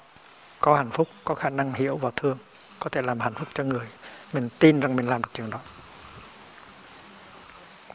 có 0.59 0.75
hạnh 0.75 0.89
phúc, 0.91 1.07
có 1.24 1.35
khả 1.35 1.50
năng 1.50 1.74
hiểu 1.74 1.97
và 1.97 2.12
thương, 2.15 2.38
có 2.79 2.89
thể 2.89 3.01
làm 3.01 3.19
hạnh 3.19 3.33
phúc 3.33 3.47
cho 3.53 3.63
người. 3.63 3.88
Mình 4.33 4.50
tin 4.59 4.79
rằng 4.79 4.95
mình 4.95 5.07
làm 5.07 5.21
được 5.21 5.29
chuyện 5.33 5.50
đó. 5.50 5.59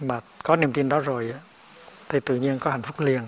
Mà 0.01 0.21
có 0.43 0.57
niềm 0.57 0.73
tin 0.73 0.89
đó 0.89 1.01
rồi 1.01 1.35
thì 2.09 2.21
tự 2.21 2.37
nhiên 2.37 2.59
có 2.59 2.71
hạnh 2.71 2.83
phúc 2.83 3.01
liền. 3.01 3.23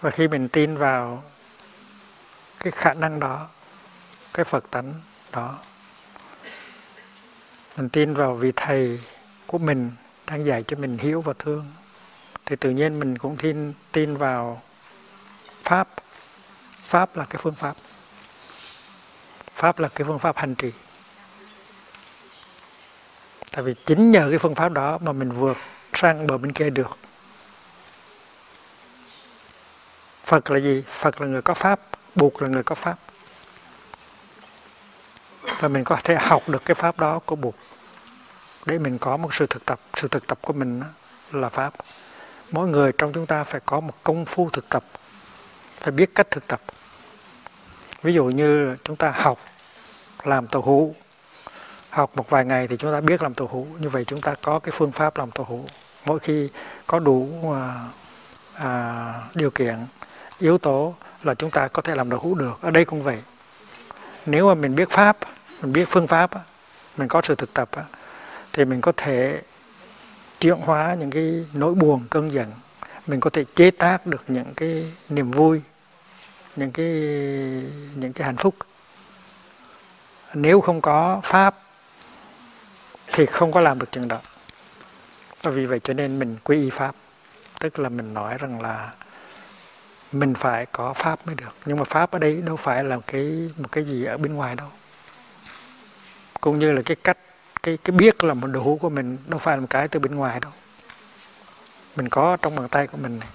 Và 0.00 0.10
khi 0.10 0.28
mình 0.28 0.48
tin 0.48 0.76
vào 0.76 1.24
cái 2.60 2.70
khả 2.70 2.94
năng 2.94 3.20
đó, 3.20 3.48
cái 4.32 4.44
phật 4.44 4.64
tánh 4.70 4.94
đó 5.32 5.58
mình 7.76 7.88
tin 7.88 8.14
vào 8.14 8.34
vị 8.34 8.52
thầy 8.56 9.00
của 9.46 9.58
mình 9.58 9.90
đang 10.26 10.46
dạy 10.46 10.64
cho 10.66 10.76
mình 10.76 10.98
hiểu 10.98 11.20
và 11.20 11.32
thương. 11.38 11.72
Thì 12.46 12.56
tự 12.56 12.70
nhiên 12.70 13.00
mình 13.00 13.18
cũng 13.18 13.36
tin 13.36 13.72
tin 13.92 14.16
vào 14.16 14.62
pháp. 15.64 15.88
Pháp 16.82 17.16
là 17.16 17.24
cái 17.24 17.40
phương 17.42 17.54
pháp. 17.54 17.76
Pháp 19.54 19.78
là 19.78 19.88
cái 19.88 20.06
phương 20.06 20.18
pháp 20.18 20.36
hành 20.38 20.54
trì. 20.54 20.72
Tại 23.52 23.62
vì 23.62 23.74
chính 23.86 24.10
nhờ 24.10 24.26
cái 24.30 24.38
phương 24.38 24.54
pháp 24.54 24.68
đó 24.68 24.98
mà 24.98 25.12
mình 25.12 25.30
vượt 25.30 25.56
sang 25.94 26.26
bờ 26.26 26.38
bên 26.38 26.52
kia 26.52 26.70
được. 26.70 26.98
Phật 30.24 30.50
là 30.50 30.58
gì? 30.58 30.84
Phật 30.88 31.20
là 31.20 31.26
người 31.26 31.42
có 31.42 31.54
Pháp, 31.54 31.80
Bụt 32.14 32.32
là 32.42 32.48
người 32.48 32.62
có 32.62 32.74
Pháp. 32.74 32.98
Và 35.58 35.68
mình 35.68 35.84
có 35.84 35.96
thể 36.04 36.16
học 36.16 36.48
được 36.48 36.64
cái 36.64 36.74
Pháp 36.74 36.98
đó 36.98 37.18
của 37.26 37.36
Bụt 37.36 37.54
để 38.66 38.78
mình 38.78 38.98
có 38.98 39.16
một 39.16 39.34
sự 39.34 39.46
thực 39.46 39.64
tập. 39.64 39.80
Sự 39.94 40.08
thực 40.08 40.26
tập 40.26 40.38
của 40.42 40.52
mình 40.52 40.82
là 41.32 41.48
Pháp. 41.48 41.74
Mỗi 42.50 42.68
người 42.68 42.92
trong 42.98 43.12
chúng 43.12 43.26
ta 43.26 43.44
phải 43.44 43.60
có 43.64 43.80
một 43.80 43.94
công 44.02 44.24
phu 44.24 44.50
thực 44.50 44.68
tập, 44.68 44.84
phải 45.80 45.92
biết 45.92 46.14
cách 46.14 46.30
thực 46.30 46.46
tập. 46.46 46.60
Ví 48.02 48.12
dụ 48.12 48.24
như 48.24 48.76
chúng 48.84 48.96
ta 48.96 49.12
học 49.16 49.38
làm 50.22 50.46
tàu 50.46 50.62
hũ, 50.62 50.94
học 51.90 52.10
một 52.14 52.30
vài 52.30 52.44
ngày 52.44 52.68
thì 52.68 52.76
chúng 52.76 52.92
ta 52.92 53.00
biết 53.00 53.22
làm 53.22 53.34
tàu 53.34 53.46
hũ. 53.46 53.66
Như 53.78 53.88
vậy 53.88 54.04
chúng 54.04 54.20
ta 54.20 54.34
có 54.42 54.58
cái 54.58 54.72
phương 54.72 54.92
pháp 54.92 55.16
làm 55.16 55.30
tàu 55.30 55.44
hũ. 55.44 55.64
Mỗi 56.04 56.18
khi 56.18 56.48
có 56.86 56.98
đủ 56.98 57.52
à, 57.54 57.88
à, 58.54 59.14
điều 59.34 59.50
kiện 59.50 59.86
yếu 60.38 60.58
tố 60.58 60.94
là 61.22 61.34
chúng 61.34 61.50
ta 61.50 61.68
có 61.68 61.82
thể 61.82 61.94
làm 61.94 62.10
tàu 62.10 62.20
hữu 62.20 62.34
được 62.34 62.58
ở 62.60 62.70
đây 62.70 62.84
cũng 62.84 63.02
vậy 63.02 63.18
nếu 64.26 64.48
mà 64.48 64.54
mình 64.54 64.74
biết 64.74 64.90
pháp 64.90 65.16
mình 65.62 65.72
biết 65.72 65.88
phương 65.90 66.06
pháp 66.06 66.30
mình 66.96 67.08
có 67.08 67.20
sự 67.24 67.34
thực 67.34 67.54
tập 67.54 67.68
thì 68.52 68.64
mình 68.64 68.80
có 68.80 68.92
thể 68.96 69.42
chuyển 70.40 70.56
hóa 70.56 70.94
những 70.94 71.10
cái 71.10 71.46
nỗi 71.54 71.74
buồn, 71.74 72.06
cơn 72.10 72.32
giận. 72.32 72.52
Mình 73.06 73.20
có 73.20 73.30
thể 73.30 73.44
chế 73.54 73.70
tác 73.70 74.06
được 74.06 74.24
những 74.28 74.54
cái 74.54 74.92
niềm 75.08 75.30
vui, 75.30 75.62
những 76.56 76.72
cái 76.72 76.86
những 77.94 78.12
cái 78.14 78.26
hạnh 78.26 78.36
phúc. 78.36 78.54
Nếu 80.34 80.60
không 80.60 80.80
có 80.80 81.20
pháp 81.24 81.54
thì 83.12 83.26
không 83.26 83.52
có 83.52 83.60
làm 83.60 83.78
được 83.78 83.92
chuyện 83.92 84.08
đó. 84.08 84.20
Và 85.42 85.50
vì 85.50 85.66
vậy 85.66 85.80
cho 85.84 85.94
nên 85.94 86.18
mình 86.18 86.36
quy 86.44 86.62
y 86.62 86.70
pháp. 86.70 86.94
Tức 87.60 87.78
là 87.78 87.88
mình 87.88 88.14
nói 88.14 88.38
rằng 88.38 88.60
là 88.60 88.90
mình 90.12 90.34
phải 90.34 90.66
có 90.66 90.92
pháp 90.92 91.26
mới 91.26 91.34
được. 91.34 91.54
Nhưng 91.66 91.76
mà 91.76 91.84
pháp 91.84 92.10
ở 92.10 92.18
đây 92.18 92.42
đâu 92.42 92.56
phải 92.56 92.84
là 92.84 92.98
cái, 93.06 93.50
một 93.56 93.72
cái 93.72 93.84
gì 93.84 94.04
ở 94.04 94.16
bên 94.16 94.34
ngoài 94.34 94.56
đâu. 94.56 94.68
Cũng 96.40 96.58
như 96.58 96.72
là 96.72 96.82
cái 96.84 96.96
cách 97.04 97.18
cái 97.62 97.78
cái 97.84 97.96
biết 97.96 98.24
là 98.24 98.34
một 98.34 98.46
đủ 98.46 98.62
hữu 98.62 98.76
của 98.76 98.90
mình 98.90 99.18
đâu 99.26 99.38
phải 99.38 99.56
là 99.56 99.60
một 99.60 99.66
cái 99.70 99.88
từ 99.88 100.00
bên 100.00 100.14
ngoài 100.14 100.40
đâu. 100.40 100.52
Mình 101.96 102.08
có 102.08 102.36
trong 102.42 102.56
bàn 102.56 102.68
tay 102.68 102.86
của 102.86 102.98
mình 102.98 103.18
này. 103.18 103.28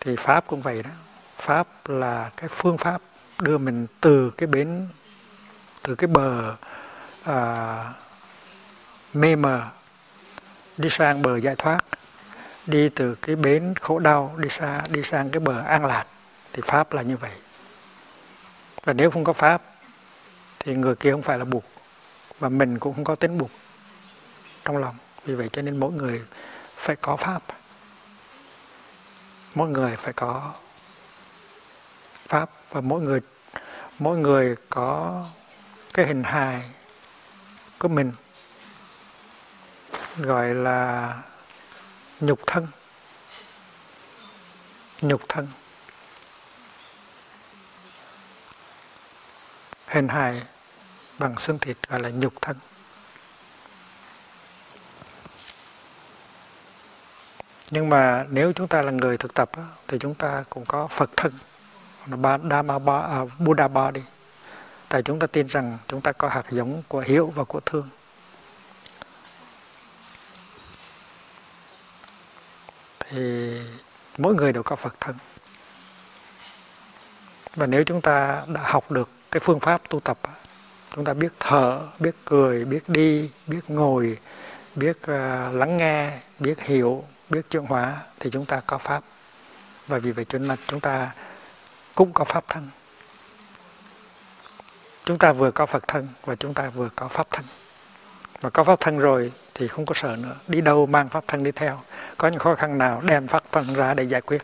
Thì 0.00 0.16
pháp 0.16 0.46
cũng 0.46 0.62
vậy 0.62 0.82
đó. 0.82 0.90
Pháp 1.36 1.66
là 1.88 2.30
cái 2.36 2.48
phương 2.48 2.78
pháp 2.78 3.02
đưa 3.38 3.58
mình 3.58 3.86
từ 4.00 4.30
cái 4.30 4.46
bến 4.46 4.88
từ 5.82 5.94
cái 5.94 6.08
bờ 6.08 6.56
à, 7.24 7.92
mê 9.14 9.36
mờ 9.36 9.62
đi 10.76 10.88
sang 10.90 11.22
bờ 11.22 11.36
giải 11.36 11.54
thoát 11.56 11.84
đi 12.66 12.88
từ 12.88 13.14
cái 13.14 13.36
bến 13.36 13.74
khổ 13.80 13.98
đau 13.98 14.34
đi 14.36 14.48
xa 14.48 14.82
đi 14.90 15.02
sang 15.02 15.30
cái 15.30 15.40
bờ 15.40 15.60
an 15.60 15.84
lạc. 15.84 16.06
Thì 16.52 16.62
pháp 16.66 16.92
là 16.92 17.02
như 17.02 17.16
vậy. 17.16 17.32
Và 18.84 18.92
nếu 18.92 19.10
không 19.10 19.24
có 19.24 19.32
pháp 19.32 19.62
thì 20.58 20.74
người 20.74 20.94
kia 20.94 21.10
không 21.10 21.22
phải 21.22 21.38
là 21.38 21.44
buộc 21.44 21.64
và 22.42 22.48
mình 22.48 22.78
cũng 22.78 22.94
không 22.94 23.04
có 23.04 23.14
tính 23.14 23.38
buộc 23.38 23.50
trong 24.64 24.76
lòng. 24.76 24.96
Vì 25.24 25.34
vậy 25.34 25.50
cho 25.52 25.62
nên 25.62 25.80
mỗi 25.80 25.92
người 25.92 26.22
phải 26.76 26.96
có 26.96 27.16
pháp. 27.16 27.42
Mỗi 29.54 29.68
người 29.68 29.96
phải 29.96 30.12
có 30.12 30.52
pháp 32.28 32.50
và 32.70 32.80
mỗi 32.80 33.00
người 33.00 33.20
mỗi 33.98 34.18
người 34.18 34.56
có 34.68 35.24
cái 35.94 36.06
hình 36.06 36.22
hài 36.22 36.62
của 37.78 37.88
mình, 37.88 38.12
gọi 40.16 40.54
là 40.54 41.14
nhục 42.20 42.40
thân. 42.46 42.66
Nhục 45.00 45.22
thân. 45.28 45.48
Hình 49.86 50.08
hài 50.08 50.42
bằng 51.22 51.38
xương 51.38 51.58
thịt 51.58 51.76
gọi 51.88 52.00
là 52.00 52.08
nhục 52.08 52.42
thân. 52.42 52.56
Nhưng 57.70 57.88
mà 57.88 58.26
nếu 58.30 58.52
chúng 58.52 58.68
ta 58.68 58.82
là 58.82 58.90
người 58.90 59.16
thực 59.16 59.34
tập 59.34 59.50
thì 59.88 59.98
chúng 59.98 60.14
ta 60.14 60.44
cũng 60.50 60.64
có 60.64 60.86
phật 60.86 61.10
thân 61.16 61.32
Dhamma 62.50 62.78
à, 62.86 63.24
Buddha 63.38 63.68
body 63.68 64.02
tại 64.88 65.02
chúng 65.02 65.18
ta 65.18 65.26
tin 65.26 65.46
rằng 65.46 65.78
chúng 65.88 66.00
ta 66.00 66.12
có 66.12 66.28
hạt 66.28 66.44
giống 66.50 66.82
của 66.88 67.00
hiểu 67.00 67.26
và 67.26 67.44
của 67.44 67.60
thương. 67.60 67.88
Thì 73.00 73.60
mỗi 74.18 74.34
người 74.34 74.52
đều 74.52 74.62
có 74.62 74.76
Phật 74.76 74.94
thân. 75.00 75.16
Và 77.54 77.66
nếu 77.66 77.84
chúng 77.84 78.00
ta 78.00 78.42
đã 78.46 78.60
học 78.64 78.90
được 78.90 79.08
cái 79.30 79.40
phương 79.40 79.60
pháp 79.60 79.82
tu 79.88 80.00
tập, 80.00 80.18
chúng 80.94 81.04
ta 81.04 81.14
biết 81.14 81.32
thở, 81.40 81.80
biết 81.98 82.14
cười, 82.24 82.64
biết 82.64 82.88
đi, 82.88 83.30
biết 83.46 83.60
ngồi, 83.68 84.18
biết 84.76 84.96
uh, 84.96 85.54
lắng 85.54 85.76
nghe, 85.76 86.18
biết 86.38 86.60
hiểu, 86.60 87.04
biết 87.30 87.50
chuyển 87.50 87.64
hóa 87.64 88.00
thì 88.20 88.30
chúng 88.30 88.44
ta 88.44 88.60
có 88.66 88.78
pháp. 88.78 89.02
Và 89.86 89.98
vì 89.98 90.12
vậy 90.12 90.26
cho 90.28 90.38
nên 90.38 90.58
chúng 90.66 90.80
ta 90.80 91.12
cũng 91.94 92.12
có 92.12 92.24
pháp 92.24 92.44
thân. 92.48 92.68
Chúng 95.04 95.18
ta 95.18 95.32
vừa 95.32 95.50
có 95.50 95.66
Phật 95.66 95.88
thân 95.88 96.08
và 96.24 96.36
chúng 96.36 96.54
ta 96.54 96.70
vừa 96.70 96.88
có 96.96 97.08
pháp 97.08 97.30
thân. 97.30 97.44
Và 98.40 98.50
có 98.50 98.64
pháp 98.64 98.80
thân 98.80 98.98
rồi 98.98 99.32
thì 99.54 99.68
không 99.68 99.86
có 99.86 99.94
sợ 99.94 100.16
nữa. 100.16 100.36
Đi 100.48 100.60
đâu 100.60 100.86
mang 100.86 101.08
pháp 101.08 101.24
thân 101.28 101.44
đi 101.44 101.52
theo 101.52 101.80
có 102.16 102.28
những 102.28 102.38
khó 102.38 102.54
khăn 102.54 102.78
nào 102.78 103.00
đem 103.00 103.26
pháp 103.26 103.42
thân 103.52 103.74
ra 103.74 103.94
để 103.94 104.04
giải 104.04 104.20
quyết 104.20 104.42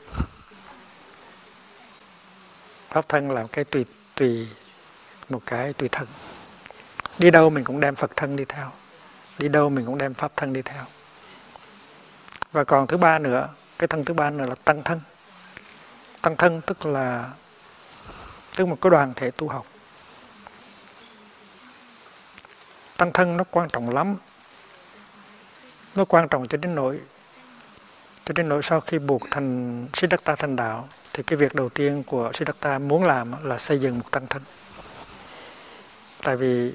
pháp 2.89 3.09
thân 3.09 3.31
là 3.31 3.45
cái 3.53 3.65
tùy 3.65 3.85
tùy 4.15 4.49
một 5.29 5.43
cái 5.47 5.73
tùy 5.73 5.89
thân 5.93 6.09
đi 7.19 7.31
đâu 7.31 7.51
mình 7.51 7.65
cũng 7.65 7.81
đem 7.81 7.95
phật 7.95 8.11
thân 8.17 8.37
đi 8.37 8.45
theo. 8.45 8.71
Đi 9.39 9.49
đâu 9.49 9.69
mình 9.71 9.87
cũng 9.87 9.99
đem 9.99 10.15
pháp 10.15 10.33
thân 10.37 10.53
đi 10.53 10.63
theo. 10.63 10.85
Và 12.53 12.65
còn 12.65 12.87
thứ 12.87 12.97
ba 12.97 13.19
nữa, 13.19 13.49
cái 13.79 13.89
thân 13.89 14.05
thứ 14.05 14.15
ba 14.15 14.31
nữa 14.31 14.47
là 14.47 14.55
tăng 14.55 14.83
thân. 14.83 15.01
Tăng 16.23 16.37
thân 16.37 16.61
tức 16.61 16.87
là, 16.87 17.31
tức 18.57 18.67
một 18.67 18.79
cái 18.81 18.91
đoàn 18.91 19.13
thể 19.17 19.31
tu 19.31 19.49
học. 19.49 19.67
Tăng 22.97 23.13
thân 23.13 23.37
nó 23.37 23.45
quan 23.51 23.69
trọng 23.69 23.91
lắm. 23.91 24.17
Nó 25.95 26.05
quan 26.05 26.29
trọng 26.29 26.49
cho 26.49 26.59
đến 26.59 26.75
nỗi, 26.75 27.01
cho 28.25 28.33
đến 28.33 28.49
nỗi 28.49 28.63
sau 28.63 28.81
khi 28.81 28.99
buộc 28.99 29.23
thành 29.31 29.87
Siddhartha 29.95 30.37
thành 30.37 30.57
đạo, 30.57 30.89
thì 31.13 31.23
cái 31.23 31.37
việc 31.37 31.55
đầu 31.55 31.69
tiên 31.69 32.03
của 32.07 32.31
Siddhartha 32.35 32.79
muốn 32.79 33.05
làm 33.05 33.45
là 33.45 33.59
xây 33.59 33.79
dựng 33.79 33.99
một 33.99 34.11
tăng 34.11 34.27
thân. 34.27 34.43
Tại 36.23 36.37
vì 36.37 36.73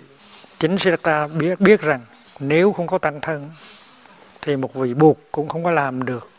chính 0.64 0.78
Siddhartha 0.78 1.28
biết 1.28 1.60
biết 1.60 1.82
rằng 1.82 2.00
nếu 2.40 2.74
không 2.74 2.88
có 2.88 2.98
tăng 2.98 3.22
thân 3.22 3.52
thì 4.42 4.56
một 4.56 4.74
vị 4.74 4.94
buộc 4.94 5.20
cũng 5.32 5.50
không 5.50 5.64
có 5.64 5.72
làm 5.72 6.06
được 6.06 6.30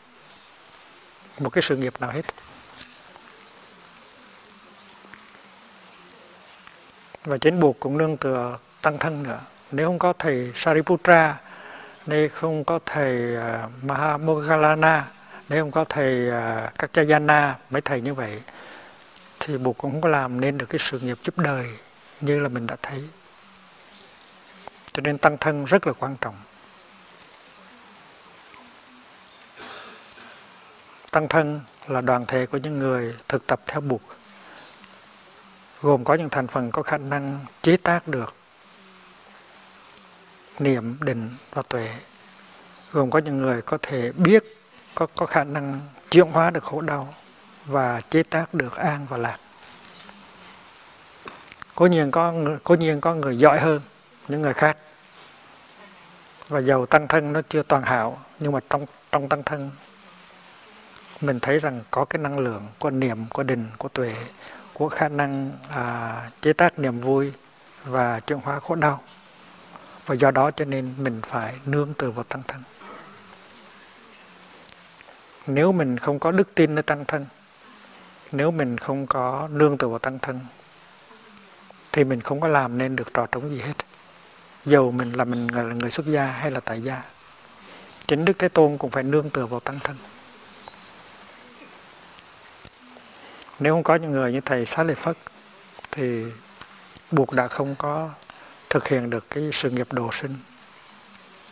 một 1.39 1.51
cái 1.51 1.63
sự 1.63 1.77
nghiệp 1.77 1.95
nào 2.01 2.11
hết. 2.11 2.23
Và 7.25 7.37
chính 7.37 7.61
buộc 7.61 7.81
cũng 7.81 7.99
nương 7.99 8.17
tựa 8.17 8.59
tăng 8.83 8.99
thân 8.99 9.23
nữa. 9.23 9.41
Nếu 9.73 9.87
không 9.87 9.99
có 9.99 10.13
thầy 10.19 10.53
Sariputra 10.55 11.37
nếu 12.07 12.29
không 12.29 12.65
có 12.65 12.79
thầy 12.87 13.37
à, 13.37 13.65
uh, 13.65 13.85
Mahamoggallana 13.85 15.05
nếu 15.49 15.63
không 15.63 15.71
có 15.71 15.85
thầy 15.85 16.31
à, 16.31 16.71
uh, 16.73 16.79
Kaccayana 16.79 17.59
mấy 17.71 17.81
thầy 17.81 18.01
như 18.01 18.15
vậy 18.15 18.41
thì 19.41 19.59
buộc 19.59 19.79
cũng 19.79 19.91
không 19.91 20.01
có 20.01 20.09
làm 20.09 20.41
nên 20.41 20.59
được 20.59 20.67
cái 20.69 20.79
sự 20.79 20.99
nghiệp 20.99 21.19
giúp 21.25 21.39
đời 21.39 21.67
như 22.21 22.39
là 22.41 22.49
mình 22.49 22.67
đã 22.67 22.77
thấy 22.83 23.03
cho 24.95 25.01
nên 25.01 25.19
tăng 25.19 25.39
thân 25.39 25.65
rất 25.65 25.87
là 25.87 25.93
quan 25.93 26.17
trọng. 26.21 26.35
Tăng 31.11 31.29
thân 31.29 31.61
là 31.87 32.01
đoàn 32.01 32.27
thể 32.27 32.47
của 32.47 32.59
những 32.59 32.77
người 32.77 33.15
thực 33.29 33.47
tập 33.47 33.61
theo 33.67 33.81
buộc, 33.81 34.03
gồm 35.83 36.05
có 36.05 36.15
những 36.15 36.31
thành 36.31 36.47
phần 36.47 36.71
có 36.71 36.83
khả 36.83 36.99
năng 36.99 37.39
chế 37.63 37.77
tác 37.77 38.09
được 38.09 38.35
niệm, 40.59 40.97
định 41.01 41.31
và 41.51 41.63
tuệ, 41.63 41.95
gồm 42.93 43.11
có 43.11 43.19
những 43.19 43.37
người 43.37 43.63
có 43.63 43.79
thể 43.83 44.13
biết, 44.13 44.45
có 44.95 45.07
có 45.17 45.27
khả 45.27 45.45
năng 45.45 45.81
chuyển 46.11 46.27
hóa 46.27 46.51
được 46.51 46.65
khổ 46.65 46.81
đau 46.81 47.15
và 47.65 48.01
chế 48.01 48.23
tác 48.23 48.55
được 48.55 48.77
an 48.77 49.07
và 49.09 49.17
lạc. 49.17 49.39
Cố 51.75 51.87
nhiên 51.87 52.11
có 52.11 52.35
cố 52.65 52.75
nhiên 52.75 53.01
có 53.01 53.15
người 53.15 53.39
giỏi 53.39 53.61
hơn 53.61 53.81
những 54.29 54.43
người 54.43 54.55
khác. 54.55 54.77
Và 56.49 56.61
dầu 56.61 56.87
tăng 56.87 57.09
thân 57.09 57.33
nó 57.33 57.43
chưa 57.49 57.63
toàn 57.63 57.83
hảo 57.83 58.19
nhưng 58.39 58.53
mà 58.53 58.61
trong 58.71 58.87
trong 59.13 59.29
tăng 59.29 59.43
thân 59.43 59.71
mình 61.21 61.41
thấy 61.41 61.59
rằng 61.59 61.81
có 61.91 62.05
cái 62.05 62.23
năng 62.23 62.39
lượng 62.39 62.67
của 62.79 62.91
niệm 62.91 63.25
của 63.29 63.43
định 63.43 63.67
của 63.79 63.89
tuệ 63.89 64.15
của 64.73 64.89
khả 64.89 65.09
năng 65.09 65.53
à, 65.71 66.31
chế 66.43 66.53
tác 66.53 66.79
niềm 66.79 67.01
vui 67.01 67.33
và 67.85 68.21
chuyển 68.21 68.39
hóa 68.39 68.61
khổ 68.61 68.75
đau. 68.75 69.03
Và 70.07 70.15
do 70.15 70.31
đó 70.31 70.51
cho 70.51 70.65
nên 70.65 70.95
mình 70.99 71.21
phải 71.29 71.55
nương 71.67 71.95
từ 71.99 72.11
vào 72.11 72.25
tăng 72.25 72.43
thân. 72.43 72.63
Nếu 75.47 75.73
mình 75.73 75.99
không 75.99 76.19
có 76.19 76.31
đức 76.31 76.55
tin 76.55 76.75
nơi 76.75 76.83
tăng 76.83 77.05
thân 77.05 77.27
nếu 78.33 78.51
mình 78.51 78.79
không 78.79 79.07
có 79.07 79.49
nương 79.53 79.79
từ 79.79 79.89
vào 79.89 79.99
tăng 79.99 80.19
thân 80.19 80.41
thì 81.93 82.05
mình 82.05 82.21
không 82.21 82.41
có 82.41 82.49
làm 82.49 82.79
nên 82.79 82.97
được 82.97 83.15
trò 83.15 83.27
trống 83.27 83.51
gì 83.51 83.61
hết 83.61 83.75
dầu 84.65 84.91
mình 84.91 85.13
là 85.13 85.25
mình 85.25 85.49
là 85.55 85.63
người 85.63 85.91
xuất 85.91 86.07
gia 86.07 86.27
hay 86.27 86.51
là 86.51 86.61
tại 86.61 86.81
gia, 86.81 87.03
chính 88.07 88.25
đức 88.25 88.39
thế 88.39 88.49
tôn 88.49 88.79
cũng 88.79 88.91
phải 88.91 89.03
nương 89.03 89.31
tựa 89.31 89.47
vào 89.47 89.61
tăng 89.61 89.79
thân. 89.85 89.97
Nếu 93.59 93.75
không 93.75 93.83
có 93.83 93.95
những 93.95 94.13
người 94.13 94.33
như 94.33 94.41
thầy 94.41 94.67
xá 94.67 94.83
lợi 94.83 94.95
phất, 94.95 95.17
thì 95.91 96.25
buộc 97.11 97.33
đã 97.33 97.49
không 97.49 97.75
có 97.79 98.11
thực 98.71 98.89
hiện 98.89 99.11
được 99.11 99.27
cái 99.31 99.51
sự 99.53 99.71
nghiệp 99.71 99.93
độ 99.93 100.13
sinh. 100.13 100.37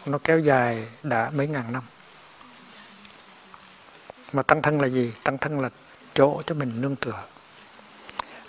Nó 0.07 0.19
kéo 0.25 0.39
dài 0.39 0.89
đã 1.03 1.31
mấy 1.35 1.47
ngàn 1.47 1.73
năm. 1.73 1.83
Mà 4.33 4.43
tăng 4.43 4.63
thân 4.63 4.81
là 4.81 4.89
gì? 4.89 5.13
Tăng 5.25 5.39
thân 5.39 5.61
là 5.61 5.71
chỗ 6.15 6.43
cho 6.47 6.55
mình 6.55 6.81
nương 6.81 6.97
tựa. 6.97 7.25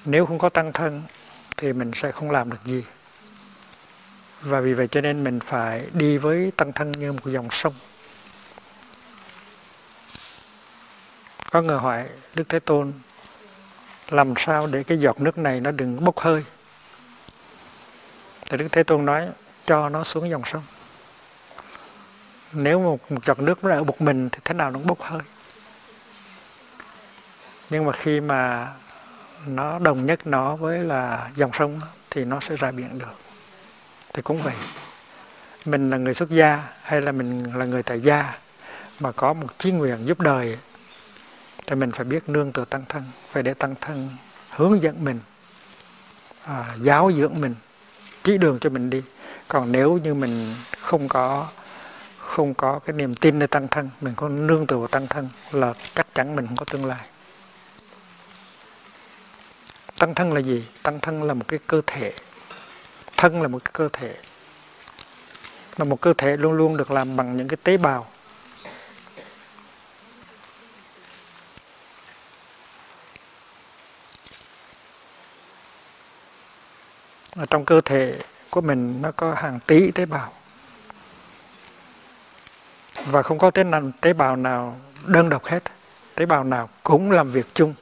Nếu 0.06 0.26
không 0.26 0.40
có 0.40 0.50
tăng 0.50 0.74
thân, 0.74 1.02
thì 1.58 1.74
mình 1.74 1.92
sẽ 1.94 2.12
không 2.12 2.32
làm 2.32 2.50
được 2.50 2.64
gì 2.66 2.84
và 4.44 4.60
vì 4.62 4.74
vậy 4.74 4.88
cho 4.88 5.02
nên 5.02 5.24
mình 5.24 5.40
phải 5.40 5.88
đi 5.94 6.18
với 6.18 6.52
tăng 6.58 6.74
thân 6.74 6.92
như 6.92 7.12
một 7.12 7.26
dòng 7.26 7.48
sông. 7.52 7.74
Có 11.52 11.62
người 11.62 11.78
hỏi 11.78 12.10
đức 12.36 12.44
thế 12.50 12.60
tôn 12.60 12.94
làm 14.10 14.34
sao 14.38 14.68
để 14.68 14.84
cái 14.84 14.98
giọt 14.98 15.22
nước 15.22 15.38
này 15.38 15.60
nó 15.60 15.72
đừng 15.72 16.04
bốc 16.04 16.20
hơi? 16.20 16.44
Thì 18.50 18.58
đức 18.58 18.68
thế 18.72 18.84
tôn 18.84 19.06
nói 19.06 19.30
cho 19.66 19.90
nó 19.90 20.04
xuống 20.04 20.30
dòng 20.30 20.46
sông. 20.46 20.64
Nếu 22.54 22.80
một, 22.80 23.12
một 23.12 23.26
giọt 23.26 23.40
nước 23.40 23.64
nó 23.64 23.72
ở 23.72 23.84
một 23.84 24.02
mình 24.02 24.30
thì 24.30 24.40
thế 24.44 24.54
nào 24.54 24.72
nó 24.72 24.80
cũng 24.80 24.88
bốc 24.88 25.02
hơi. 25.02 25.22
Nhưng 27.70 27.86
mà 27.86 27.92
khi 27.92 28.22
mà 28.22 28.74
nó 29.48 29.80
đồng 29.80 30.06
nhất 30.06 30.28
nó 30.28 30.56
với 30.56 30.80
là 30.80 31.32
dòng 31.36 31.54
sông 31.54 31.82
thì 32.10 32.26
nó 32.26 32.40
sẽ 32.40 32.56
ra 32.56 32.72
biển 32.72 33.00
được 33.00 33.33
thì 34.14 34.22
cũng 34.22 34.42
vậy. 34.42 34.56
Mình 35.66 35.90
là 35.90 35.98
người 35.98 36.14
xuất 36.14 36.30
gia 36.30 36.64
hay 36.82 37.02
là 37.02 37.12
mình 37.12 37.58
là 37.58 37.66
người 37.66 37.84
tại 37.84 38.00
gia 38.00 38.38
mà 39.00 39.12
có 39.12 39.34
một 39.34 39.60
chí 39.60 39.72
nguyện 39.72 39.98
giúp 40.06 40.20
đời 40.20 40.58
thì 41.68 41.76
mình 41.76 41.92
phải 41.92 42.06
biết 42.06 42.30
nương 42.30 42.52
tựa 42.52 42.66
tăng 42.66 42.84
thân 42.90 43.04
phải 43.32 43.44
để 43.44 43.54
tăng 43.54 43.76
thân 43.82 44.10
hướng 44.50 44.82
dẫn 44.82 45.06
mình 45.06 45.20
à, 46.44 46.76
giáo 46.82 47.12
dưỡng 47.18 47.42
mình 47.42 47.56
chỉ 48.24 48.38
đường 48.38 48.60
cho 48.60 48.70
mình 48.70 48.90
đi. 48.90 49.02
Còn 49.48 49.72
nếu 49.72 49.98
như 49.98 50.14
mình 50.14 50.56
không 50.80 51.08
có 51.08 51.48
không 52.18 52.54
có 52.54 52.80
cái 52.80 52.94
niềm 52.94 53.16
tin 53.16 53.40
nơi 53.40 53.48
tăng 53.48 53.68
thân 53.68 53.90
mình 54.02 54.14
có 54.16 54.30
nương 54.30 54.68
tựa 54.68 54.78
vào 54.78 54.88
tăng 54.88 55.08
thân 55.08 55.30
là 55.52 55.74
chắc 55.96 56.16
chắn 56.16 56.36
mình 56.36 56.48
không 56.48 56.58
có 56.58 56.66
tương 56.66 56.86
lai. 56.86 57.06
Tăng 60.00 60.16
thân 60.16 60.34
là 60.34 60.40
gì? 60.40 60.68
Tăng 60.84 61.00
thân 61.00 61.24
là 61.24 61.34
một 61.34 61.46
cái 61.48 61.60
cơ 61.68 61.82
thể 61.88 62.14
thân 63.24 63.42
là 63.42 63.48
một 63.48 63.60
cái 63.66 63.72
cơ 63.74 63.90
thể. 63.94 64.16
Là 65.78 65.86
một 65.86 66.02
cơ 66.02 66.14
thể 66.14 66.38
luôn 66.38 66.54
luôn 66.54 66.78
được 66.78 66.92
làm 66.92 67.16
bằng 67.16 67.38
những 67.38 67.48
cái 67.48 67.58
tế 67.64 67.78
bào. 67.78 68.08
Ở 77.36 77.46
trong 77.50 77.66
cơ 77.66 77.82
thể 77.82 78.20
của 78.50 78.62
mình 78.62 79.02
nó 79.02 79.12
có 79.12 79.34
hàng 79.34 79.60
tỷ 79.68 79.92
tế 79.92 80.06
bào. 80.06 80.34
Và 83.06 83.22
không 83.22 83.38
có 83.38 83.52
tế 83.52 83.64
nào, 83.64 83.82
tế 84.02 84.14
bào 84.14 84.36
nào 84.36 84.80
đơn 85.06 85.30
độc 85.30 85.46
hết. 85.46 85.64
Tế 86.16 86.26
bào 86.26 86.44
nào 86.44 86.70
cũng 86.84 87.12
làm 87.12 87.32
việc 87.32 87.46
chung 87.54 87.74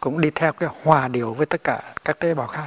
cũng 0.00 0.20
đi 0.20 0.30
theo 0.30 0.52
cái 0.52 0.68
hòa 0.82 1.08
điều 1.08 1.34
với 1.34 1.46
tất 1.46 1.64
cả 1.64 1.82
các 2.04 2.18
tế 2.18 2.34
bào 2.34 2.46
khác. 2.46 2.66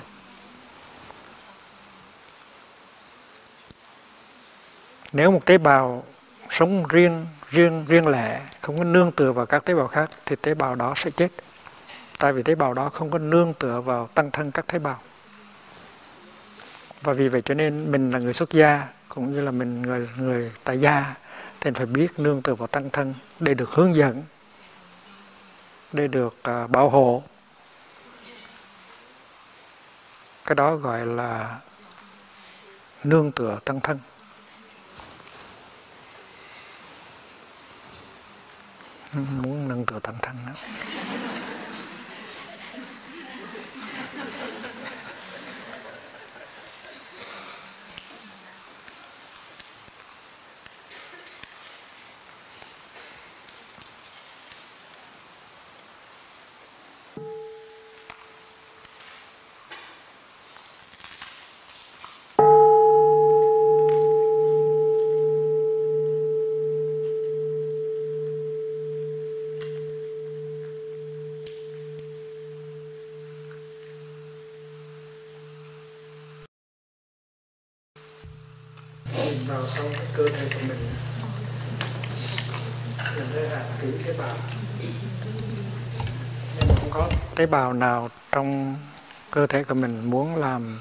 Nếu 5.14 5.32
một 5.32 5.46
tế 5.46 5.58
bào 5.58 6.04
sống 6.50 6.88
riêng 6.88 7.28
riêng 7.50 7.86
riêng 7.88 8.08
lẻ 8.08 8.42
không 8.62 8.78
có 8.78 8.84
nương 8.84 9.12
tựa 9.12 9.32
vào 9.32 9.46
các 9.46 9.66
tế 9.66 9.74
bào 9.74 9.88
khác 9.88 10.10
thì 10.26 10.36
tế 10.36 10.54
bào 10.54 10.76
đó 10.76 10.94
sẽ 10.96 11.12
chết. 11.12 11.32
Tại 12.20 12.34
vì 12.34 12.44
tế 12.44 12.56
bào 12.56 12.74
đó 12.74 12.90
không 12.90 13.12
có 13.12 13.18
nương 13.18 13.54
tựa 13.54 13.82
vào 13.82 14.08
tăng 14.08 14.32
thân 14.32 14.52
các 14.52 14.68
tế 14.68 14.80
bào. 14.80 15.00
Và 17.02 17.14
vì 17.14 17.30
vậy 17.30 17.42
cho 17.42 17.54
nên 17.54 17.92
mình 17.92 18.12
là 18.12 18.20
người 18.20 18.34
xuất 18.34 18.52
gia 18.52 18.88
cũng 19.08 19.34
như 19.34 19.42
là 19.42 19.52
mình 19.52 19.82
người 19.82 20.10
người 20.18 20.52
tại 20.64 20.80
gia 20.80 21.16
thì 21.62 21.72
phải 21.72 21.86
biết 21.86 22.20
nương 22.20 22.42
tựa 22.42 22.56
vào 22.56 22.68
tăng 22.68 22.90
thân 22.90 23.14
để 23.40 23.54
được 23.54 23.70
hướng 23.70 23.96
dẫn 23.96 24.24
để 25.94 26.08
được 26.08 26.38
uh, 26.64 26.70
bảo 26.70 26.90
hộ. 26.90 27.24
Cái 30.46 30.56
đó 30.56 30.76
gọi 30.76 31.06
là 31.06 31.58
nương 33.04 33.32
tựa 33.32 33.60
tăng 33.66 33.80
thân. 33.80 34.00
Muốn 39.14 39.68
nâng 39.68 39.86
tựa 39.86 40.00
tăng 40.00 40.16
thân 40.22 40.36
đó. 40.46 40.54
Tế 87.40 87.46
bào 87.46 87.74
nào 87.74 88.10
trong 88.32 88.76
cơ 89.32 89.48
thể 89.48 89.64
của 89.64 89.74
mình 89.74 90.10
muốn 90.10 90.36
làm 90.36 90.80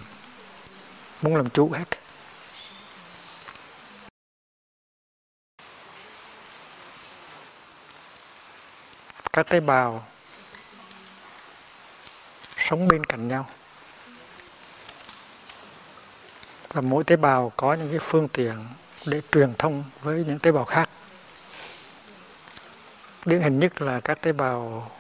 muốn 1.23 1.37
làm 1.37 1.51
chủ 1.51 1.71
hết? 1.73 1.85
Các 9.33 9.49
tế 9.49 9.61
bào 9.61 10.07
sống 12.57 12.89
bên 12.89 13.05
cạnh 13.05 13.29
nhau. 13.29 13.47
Và 16.69 16.81
mỗi 16.81 17.05
tế 17.05 17.17
bào 17.17 17.53
có 17.57 17.75
những 17.75 17.91
cái 17.91 18.01
phương 18.03 18.29
tiện 18.29 18.67
để 19.07 19.23
truyền 19.33 19.55
thông 19.59 19.85
với 20.03 20.25
những 20.29 20.39
tế 20.39 20.53
bào 20.53 20.65
khác. 20.65 20.91
Điển 23.25 23.41
hình 23.41 23.59
nhất 23.59 23.83
là 23.83 24.01
các 24.01 24.21
tế 24.21 24.33
bào 24.33 24.91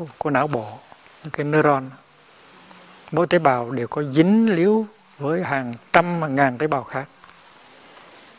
của, 0.00 0.06
của 0.18 0.30
não 0.30 0.46
bộ 0.46 0.78
những 1.22 1.30
cái 1.30 1.44
neuron. 1.44 1.90
Mỗi 3.12 3.26
tế 3.26 3.38
bào 3.38 3.70
đều 3.70 3.88
có 3.88 4.02
dính 4.02 4.54
líu 4.54 4.86
với 5.18 5.44
hàng 5.44 5.74
trăm 5.92 6.22
hàng 6.22 6.34
ngàn 6.34 6.58
tế 6.58 6.66
bào 6.66 6.84
khác. 6.84 7.08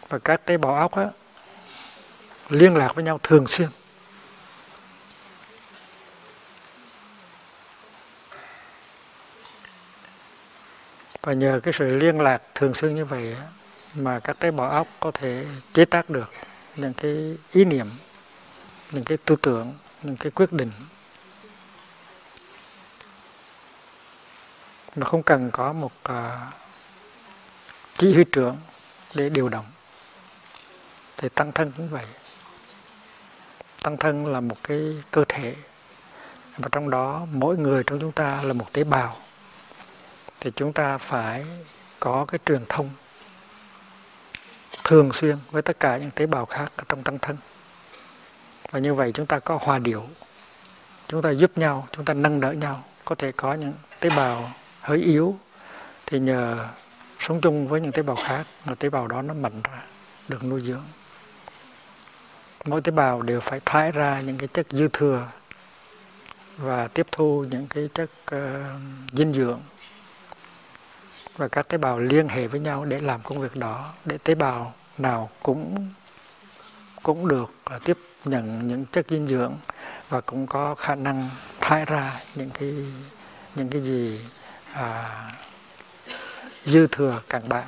Và 0.09 0.19
các 0.19 0.45
tế 0.45 0.57
bào 0.57 0.75
óc 0.75 0.95
á, 0.95 1.05
liên 2.49 2.75
lạc 2.75 2.95
với 2.95 3.03
nhau 3.03 3.19
thường 3.23 3.47
xuyên. 3.47 3.69
Và 11.21 11.33
nhờ 11.33 11.59
cái 11.63 11.73
sự 11.73 11.97
liên 11.97 12.19
lạc 12.19 12.41
thường 12.55 12.73
xuyên 12.73 12.95
như 12.95 13.05
vậy 13.05 13.35
mà 13.95 14.19
các 14.19 14.39
tế 14.39 14.51
bào 14.51 14.69
óc 14.69 14.87
có 14.99 15.11
thể 15.11 15.45
chế 15.73 15.85
tác 15.85 16.09
được 16.09 16.31
những 16.75 16.93
cái 16.93 17.37
ý 17.51 17.65
niệm 17.65 17.85
những 18.91 19.03
cái 19.03 19.17
tư 19.17 19.35
tưởng 19.41 19.73
những 20.03 20.17
cái 20.17 20.31
quyết 20.31 20.53
định 20.53 20.71
mà 24.95 25.05
không 25.05 25.23
cần 25.23 25.51
có 25.51 25.73
một 25.73 25.91
uh, 26.09 26.15
chỉ 27.97 28.13
huy 28.13 28.23
trưởng 28.23 28.57
để 29.15 29.29
điều 29.29 29.49
động. 29.49 29.65
Thì 31.17 31.29
tăng 31.29 31.51
thân 31.51 31.71
cũng 31.77 31.89
vậy. 31.89 32.05
Tăng 33.83 33.97
thân 33.97 34.27
là 34.27 34.39
một 34.39 34.57
cái 34.63 35.03
cơ 35.11 35.23
thể 35.29 35.55
và 36.57 36.69
trong 36.71 36.89
đó 36.89 37.25
mỗi 37.31 37.57
người 37.57 37.83
trong 37.87 37.99
chúng 37.99 38.11
ta 38.11 38.41
là 38.43 38.53
một 38.53 38.73
tế 38.73 38.83
bào. 38.83 39.17
Thì 40.39 40.51
chúng 40.55 40.73
ta 40.73 40.97
phải 40.97 41.45
có 41.99 42.25
cái 42.27 42.39
truyền 42.45 42.65
thông 42.69 42.89
thường 44.83 45.13
xuyên 45.13 45.37
với 45.51 45.61
tất 45.61 45.79
cả 45.79 45.97
những 45.97 46.11
tế 46.11 46.25
bào 46.25 46.45
khác 46.45 46.71
ở 46.75 46.83
trong 46.89 47.03
tăng 47.03 47.17
thân. 47.17 47.37
Và 48.71 48.79
như 48.79 48.93
vậy 48.93 49.11
chúng 49.13 49.25
ta 49.25 49.39
có 49.39 49.59
hòa 49.61 49.77
điệu. 49.77 50.07
Chúng 51.07 51.21
ta 51.21 51.29
giúp 51.29 51.57
nhau 51.57 51.87
chúng 51.91 52.05
ta 52.05 52.13
nâng 52.13 52.39
đỡ 52.39 52.51
nhau. 52.51 52.83
Có 53.05 53.15
thể 53.15 53.31
có 53.31 53.53
những 53.53 53.73
tế 53.99 54.09
bào 54.09 54.51
hơi 54.81 54.97
yếu 54.97 55.37
thì 56.05 56.19
nhờ 56.19 56.67
sống 57.19 57.41
chung 57.41 57.67
với 57.67 57.81
những 57.81 57.91
tế 57.91 58.03
bào 58.03 58.15
khác 58.15 58.47
mà 58.65 58.75
tế 58.75 58.89
bào 58.89 59.07
đó 59.07 59.21
nó 59.21 59.33
mạnh 59.33 59.61
ra 59.63 59.83
được 60.27 60.43
nuôi 60.43 60.61
dưỡng. 60.61 60.83
Mỗi 62.65 62.81
tế 62.81 62.91
bào 62.91 63.21
đều 63.21 63.39
phải 63.39 63.59
thải 63.65 63.91
ra 63.91 64.21
những 64.21 64.37
cái 64.37 64.47
chất 64.47 64.67
dư 64.69 64.87
thừa 64.93 65.27
và 66.57 66.87
tiếp 66.87 67.07
thu 67.11 67.45
những 67.51 67.67
cái 67.67 67.89
chất 67.93 68.09
uh, 68.35 68.41
dinh 69.13 69.33
dưỡng. 69.33 69.59
Và 71.37 71.47
các 71.47 71.67
tế 71.67 71.77
bào 71.77 71.99
liên 71.99 72.27
hệ 72.27 72.47
với 72.47 72.59
nhau 72.59 72.85
để 72.85 72.99
làm 72.99 73.21
công 73.23 73.41
việc 73.41 73.55
đó 73.55 73.93
để 74.05 74.17
tế 74.17 74.35
bào 74.35 74.73
nào 74.97 75.29
cũng 75.43 75.89
cũng 77.03 77.27
được 77.27 77.53
uh, 77.75 77.83
tiếp 77.85 77.97
nhận 78.25 78.67
những 78.67 78.85
chất 78.85 79.05
dinh 79.09 79.27
dưỡng 79.27 79.53
và 80.09 80.21
cũng 80.21 80.47
có 80.47 80.75
khả 80.75 80.95
năng 80.95 81.29
thải 81.59 81.85
ra 81.85 82.21
những 82.35 82.49
cái 82.49 82.75
những 83.55 83.69
cái 83.69 83.81
gì 83.81 84.21
à, 84.73 85.31
dư 86.65 86.87
thừa 86.87 87.21
cặn 87.29 87.49
bã. 87.49 87.63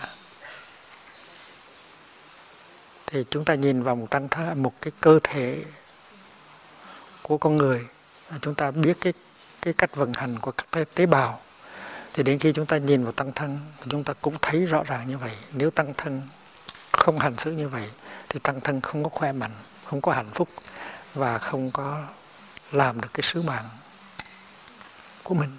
Thì 3.06 3.26
chúng 3.30 3.46
ta 3.46 3.56
nhìn 3.56 3.84
vào 3.84 3.96
một 3.96 4.10
tăng 4.10 4.30
thể 4.30 4.54
một 4.54 4.74
cái 4.82 4.92
cơ 5.00 5.20
thể 5.24 5.64
của 7.22 7.38
con 7.38 7.56
người 7.56 7.88
chúng 8.42 8.56
ta 8.56 8.72
biết 8.72 8.98
cái 9.02 9.14
cái 9.62 9.74
cách 9.74 9.96
vận 9.96 10.14
hành 10.14 10.40
của 10.40 10.52
các 10.52 10.88
tế 10.96 11.06
bào. 11.06 11.42
Thì 12.14 12.24
đến 12.24 12.40
khi 12.40 12.54
chúng 12.54 12.66
ta 12.66 12.78
nhìn 12.78 13.04
vào 13.04 13.12
tăng 13.12 13.32
thân 13.34 13.60
chúng 13.90 14.04
ta 14.04 14.14
cũng 14.22 14.38
thấy 14.42 14.66
rõ 14.66 14.84
ràng 14.84 15.08
như 15.08 15.18
vậy. 15.18 15.38
Nếu 15.54 15.72
tăng 15.72 15.94
thân 15.98 16.22
không 16.92 17.20
hành 17.20 17.38
xử 17.38 17.52
như 17.52 17.70
vậy 17.70 17.90
thì 18.30 18.40
tăng 18.40 18.62
thân 18.62 18.82
không 18.82 19.04
có 19.04 19.10
khỏe 19.10 19.32
mạnh 19.32 19.52
không 19.86 20.02
có 20.02 20.12
hạnh 20.12 20.30
phúc 20.34 20.50
và 21.14 21.38
không 21.38 21.72
có 21.72 22.04
làm 22.72 23.02
được 23.02 23.10
cái 23.14 23.22
sứ 23.22 23.42
mạng 23.42 23.70
của 25.24 25.34
mình. 25.34 25.58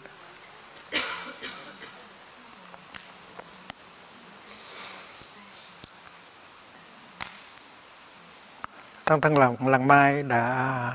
Tăng 9.04 9.20
Thân 9.20 9.38
Làng, 9.38 9.68
Làng 9.68 9.88
Mai 9.88 10.22
đã 10.22 10.92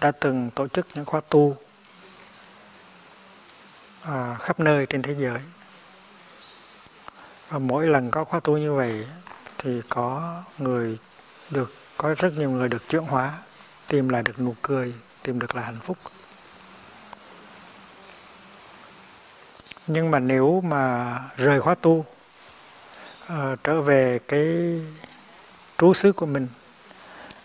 đã 0.00 0.10
từng 0.10 0.50
tổ 0.54 0.68
chức 0.68 0.86
những 0.94 1.04
khóa 1.04 1.20
tu 1.28 1.56
à, 4.02 4.36
khắp 4.40 4.60
nơi 4.60 4.86
trên 4.86 5.02
thế 5.02 5.14
giới. 5.18 5.38
Và 7.48 7.58
mỗi 7.58 7.86
lần 7.86 8.10
có 8.10 8.24
khóa 8.24 8.40
tu 8.40 8.58
như 8.58 8.72
vậy 8.72 9.06
thì 9.58 9.82
có 9.88 10.42
người 10.58 10.98
được 11.50 11.72
có 11.96 12.14
rất 12.18 12.32
nhiều 12.36 12.50
người 12.50 12.68
được 12.68 12.88
chuyển 12.88 13.04
hóa, 13.04 13.38
tìm 13.86 14.08
lại 14.08 14.22
được 14.22 14.40
nụ 14.40 14.54
cười, 14.62 14.94
tìm 15.22 15.38
được 15.38 15.56
là 15.56 15.62
hạnh 15.62 15.80
phúc. 15.84 15.98
Nhưng 19.86 20.10
mà 20.10 20.18
nếu 20.18 20.60
mà 20.60 21.18
rời 21.36 21.60
khóa 21.60 21.74
tu, 21.74 22.04
uh, 23.32 23.58
trở 23.64 23.80
về 23.80 24.18
cái 24.28 24.46
trú 25.78 25.94
xứ 25.94 26.12
của 26.12 26.26
mình 26.26 26.48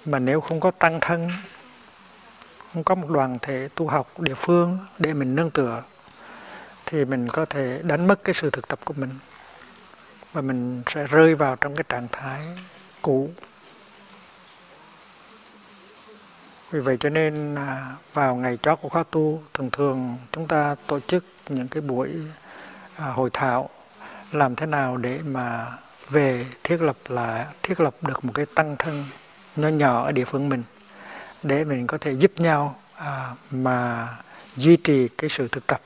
mà 0.07 0.19
nếu 0.19 0.41
không 0.41 0.59
có 0.59 0.71
tăng 0.71 0.99
thân, 1.01 1.29
không 2.73 2.83
có 2.83 2.95
một 2.95 3.09
đoàn 3.09 3.37
thể 3.41 3.69
tu 3.75 3.87
học 3.87 4.19
địa 4.19 4.33
phương 4.33 4.77
để 4.99 5.13
mình 5.13 5.35
nương 5.35 5.51
tựa, 5.51 5.83
thì 6.85 7.05
mình 7.05 7.27
có 7.29 7.45
thể 7.45 7.81
đánh 7.83 8.07
mất 8.07 8.23
cái 8.23 8.35
sự 8.35 8.49
thực 8.49 8.67
tập 8.67 8.79
của 8.85 8.93
mình. 8.97 9.09
Và 10.33 10.41
mình 10.41 10.83
sẽ 10.87 11.07
rơi 11.07 11.35
vào 11.35 11.55
trong 11.55 11.75
cái 11.75 11.83
trạng 11.89 12.07
thái 12.11 12.41
cũ. 13.01 13.29
Vì 16.71 16.79
vậy 16.79 16.97
cho 16.99 17.09
nên 17.09 17.55
à, 17.55 17.95
vào 18.13 18.35
ngày 18.35 18.57
chót 18.61 18.79
của 18.81 18.89
khóa 18.89 19.03
tu, 19.11 19.43
thường 19.53 19.69
thường 19.71 20.17
chúng 20.31 20.47
ta 20.47 20.75
tổ 20.87 20.99
chức 20.99 21.25
những 21.49 21.67
cái 21.67 21.81
buổi 21.81 22.09
à, 22.95 23.05
hội 23.05 23.29
thảo 23.33 23.69
làm 24.31 24.55
thế 24.55 24.65
nào 24.65 24.97
để 24.97 25.19
mà 25.19 25.77
về 26.09 26.45
thiết 26.63 26.81
lập 26.81 26.97
là, 27.07 27.51
thiết 27.63 27.79
lập 27.79 27.95
được 28.01 28.25
một 28.25 28.31
cái 28.35 28.45
tăng 28.55 28.75
thân 28.77 29.05
nhỏ 29.57 29.67
nhỏ 29.67 30.05
ở 30.05 30.11
địa 30.11 30.25
phương 30.25 30.49
mình 30.49 30.63
để 31.43 31.63
mình 31.63 31.87
có 31.87 31.97
thể 31.97 32.11
giúp 32.11 32.31
nhau 32.37 32.79
à, 32.95 33.31
mà 33.51 34.07
duy 34.55 34.77
trì 34.77 35.07
cái 35.17 35.29
sự 35.29 35.47
thực 35.47 35.67
tập 35.67 35.81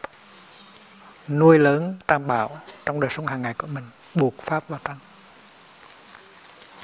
nuôi 1.28 1.60
lớn 1.60 1.98
tam 2.08 2.28
bảo 2.28 2.60
trong 2.86 3.00
đời 3.00 3.10
sống 3.10 3.28
hàng 3.28 3.42
ngày 3.42 3.54
của 3.54 3.68
mình 3.68 3.84
buộc 4.16 4.38
pháp 4.38 4.64
và 4.68 4.78
tăng. 4.84 4.98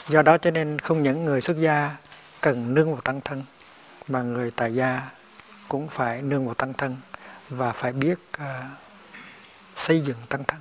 Do 0.08 0.22
đó 0.22 0.38
cho 0.38 0.52
nên 0.52 0.80
không 0.80 1.04
những 1.04 1.26
người 1.26 1.42
xuất 1.42 1.58
gia 1.58 1.96
cần 2.42 2.74
nương 2.74 2.92
vào 2.92 3.02
tăng 3.02 3.22
thân 3.22 3.44
mà 4.08 4.22
người 4.22 4.52
tại 4.52 4.76
gia 4.76 5.10
cũng 5.68 5.88
phải 5.88 6.22
nương 6.22 6.46
vào 6.46 6.54
tăng 6.54 6.74
thân 6.74 6.96
và 7.50 7.72
phải 7.72 7.92
biết 7.92 8.20
uh, 8.38 8.46
xây 9.76 10.02
dựng 10.02 10.18
tăng 10.30 10.44
thân. 10.44 10.60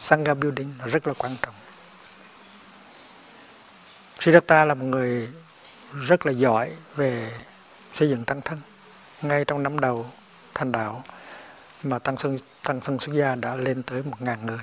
Sangha 0.00 0.34
building 0.34 0.70
là 0.78 0.86
rất 0.86 1.06
là 1.06 1.14
quan 1.18 1.36
trọng. 1.42 1.54
Siddhartha 4.24 4.64
là 4.64 4.74
một 4.74 4.84
người 4.84 5.28
rất 5.92 6.26
là 6.26 6.32
giỏi 6.32 6.72
về 6.96 7.32
xây 7.92 8.08
dựng 8.08 8.24
tăng 8.24 8.42
thân. 8.42 8.58
Ngay 9.22 9.44
trong 9.44 9.62
năm 9.62 9.80
đầu 9.80 10.06
thành 10.54 10.72
đạo 10.72 11.04
mà 11.82 11.98
tăng 11.98 12.16
sân 12.16 12.36
tăng 12.62 12.80
sân 12.82 12.98
xuất 12.98 13.12
gia 13.12 13.34
đã 13.34 13.56
lên 13.56 13.82
tới 13.82 14.02
một 14.02 14.22
ngàn 14.22 14.46
người, 14.46 14.58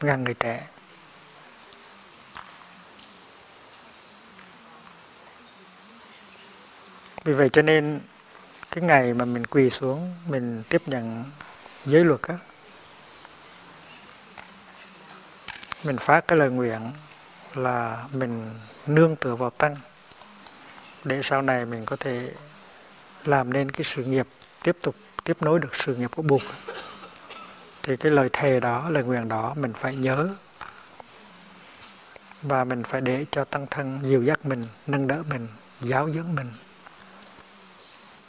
ngàn 0.00 0.24
người 0.24 0.34
trẻ. 0.34 0.66
Vì 7.24 7.32
vậy 7.32 7.48
cho 7.52 7.62
nên 7.62 8.00
cái 8.70 8.84
ngày 8.84 9.14
mà 9.14 9.24
mình 9.24 9.46
quỳ 9.46 9.70
xuống 9.70 10.14
mình 10.28 10.62
tiếp 10.68 10.82
nhận 10.86 11.24
giới 11.86 12.04
luật 12.04 12.22
á 12.22 12.34
mình 15.84 15.96
phát 15.96 16.26
cái 16.28 16.38
lời 16.38 16.50
nguyện 16.50 16.80
là 17.56 18.04
mình 18.12 18.50
nương 18.86 19.16
tựa 19.16 19.36
vào 19.36 19.50
tăng, 19.50 19.76
để 21.04 21.20
sau 21.22 21.42
này 21.42 21.66
mình 21.66 21.84
có 21.84 21.96
thể 21.96 22.32
làm 23.24 23.52
nên 23.52 23.70
cái 23.70 23.84
sự 23.84 24.04
nghiệp, 24.04 24.26
tiếp 24.62 24.76
tục 24.82 24.94
tiếp 25.24 25.36
nối 25.40 25.58
được 25.58 25.74
sự 25.74 25.94
nghiệp 25.94 26.10
của 26.16 26.22
Bụt. 26.22 26.42
Thì 27.82 27.96
cái 27.96 28.12
lời 28.12 28.28
thề 28.32 28.60
đó, 28.60 28.90
lời 28.90 29.02
nguyện 29.02 29.28
đó 29.28 29.54
mình 29.56 29.72
phải 29.72 29.96
nhớ, 29.96 30.28
và 32.42 32.64
mình 32.64 32.84
phải 32.84 33.00
để 33.00 33.26
cho 33.30 33.44
tăng 33.44 33.66
thân 33.66 34.00
dìu 34.04 34.22
dắt 34.22 34.46
mình, 34.46 34.62
nâng 34.86 35.06
đỡ 35.06 35.22
mình, 35.30 35.48
giáo 35.80 36.10
dưỡng 36.10 36.34
mình. 36.34 36.52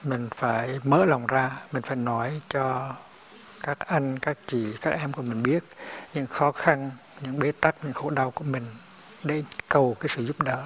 Mình 0.04 0.30
phải 0.36 0.80
mở 0.84 1.06
lòng 1.06 1.28
ra, 1.28 1.52
mình 1.72 1.82
phải 1.82 1.96
nói 1.96 2.42
cho 2.50 2.94
các 3.64 3.80
anh, 3.80 4.20
các 4.20 4.38
chị, 4.48 4.74
các 4.82 4.92
em 4.92 5.12
của 5.12 5.22
mình 5.22 5.44
biết 5.44 5.64
những 6.14 6.28
khó 6.28 6.52
khăn, 6.52 6.92
những 7.22 7.40
bế 7.40 7.52
tắc, 7.52 7.76
những 7.84 7.94
khổ 7.94 8.10
đau 8.10 8.32
của 8.32 8.44
mình 8.44 8.66
để 9.26 9.44
cầu 9.70 9.98
cái 10.00 10.10
sự 10.16 10.26
giúp 10.26 10.42
đỡ. 10.42 10.64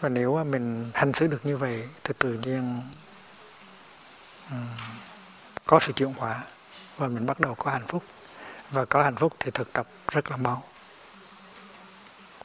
Và 0.00 0.08
nếu 0.08 0.36
mà 0.36 0.44
mình 0.44 0.90
hành 0.94 1.12
xử 1.12 1.26
được 1.26 1.46
như 1.46 1.56
vậy 1.56 1.88
thì 2.04 2.14
tự 2.18 2.32
nhiên 2.32 2.82
um, 4.50 4.66
có 5.66 5.80
sự 5.80 5.92
chuyển 5.92 6.12
hóa 6.12 6.44
và 6.96 7.08
mình 7.08 7.26
bắt 7.26 7.40
đầu 7.40 7.54
có 7.54 7.70
hạnh 7.70 7.86
phúc. 7.88 8.02
Và 8.70 8.84
có 8.84 9.02
hạnh 9.02 9.16
phúc 9.16 9.36
thì 9.38 9.50
thực 9.50 9.72
tập 9.72 9.86
rất 10.08 10.30
là 10.30 10.36
mau. 10.36 10.64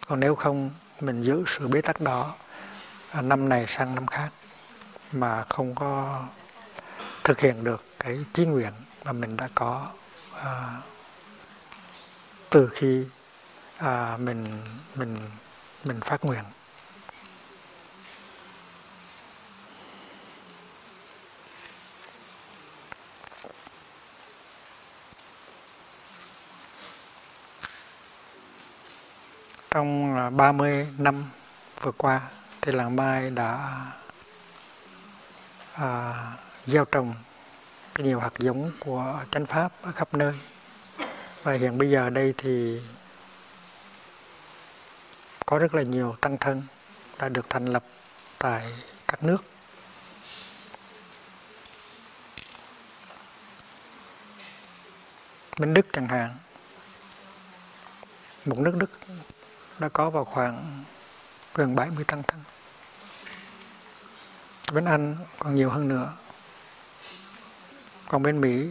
Còn 0.07 0.19
nếu 0.19 0.35
không 0.35 0.71
mình 0.99 1.23
giữ 1.23 1.43
sự 1.47 1.67
bế 1.67 1.81
tắc 1.81 2.01
đó 2.01 2.35
à, 3.11 3.21
năm 3.21 3.49
này 3.49 3.65
sang 3.67 3.95
năm 3.95 4.07
khác 4.07 4.29
mà 5.11 5.45
không 5.49 5.75
có 5.75 6.23
thực 7.23 7.39
hiện 7.39 7.63
được 7.63 7.83
cái 7.99 8.25
chí 8.33 8.45
nguyện 8.45 8.73
mà 9.03 9.11
mình 9.11 9.37
đã 9.37 9.49
có 9.55 9.89
uh, 10.35 10.41
từ 12.49 12.67
khi 12.67 13.05
à, 13.81 14.17
mình 14.17 14.45
mình 14.95 15.17
mình 15.83 15.99
phát 16.01 16.25
nguyện. 16.25 16.43
Trong 29.71 30.17
à, 30.17 30.29
30 30.29 30.87
năm 30.97 31.25
vừa 31.81 31.91
qua 31.91 32.21
thì 32.61 32.71
làng 32.71 32.95
Mai 32.95 33.29
đã 33.29 33.81
à, 35.73 36.13
gieo 36.65 36.85
trồng 36.85 37.13
nhiều 37.97 38.19
hạt 38.19 38.33
giống 38.39 38.71
của 38.79 39.23
chánh 39.31 39.45
pháp 39.45 39.71
ở 39.81 39.91
khắp 39.91 40.13
nơi. 40.13 40.33
Và 41.43 41.53
hiện 41.53 41.77
bây 41.77 41.89
giờ 41.89 42.09
đây 42.09 42.33
thì 42.37 42.81
có 45.51 45.57
rất 45.57 45.75
là 45.75 45.83
nhiều 45.83 46.15
tăng 46.21 46.37
thân 46.37 46.63
đã 47.19 47.29
được 47.29 47.49
thành 47.49 47.65
lập 47.65 47.83
tại 48.37 48.73
các 49.07 49.23
nước. 49.23 49.43
Minh 55.57 55.73
Đức 55.73 55.85
chẳng 55.93 56.07
hạn, 56.07 56.37
một 58.45 58.57
nước 58.57 58.75
Đức 58.75 58.91
đã 59.79 59.89
có 59.89 60.09
vào 60.09 60.25
khoảng 60.25 60.83
gần 61.53 61.75
70 61.75 62.03
tăng 62.03 62.23
thân. 62.23 62.39
Bên 64.73 64.85
Anh 64.85 65.15
còn 65.39 65.55
nhiều 65.55 65.69
hơn 65.69 65.87
nữa, 65.87 66.13
còn 68.07 68.23
bên 68.23 68.41
Mỹ 68.41 68.67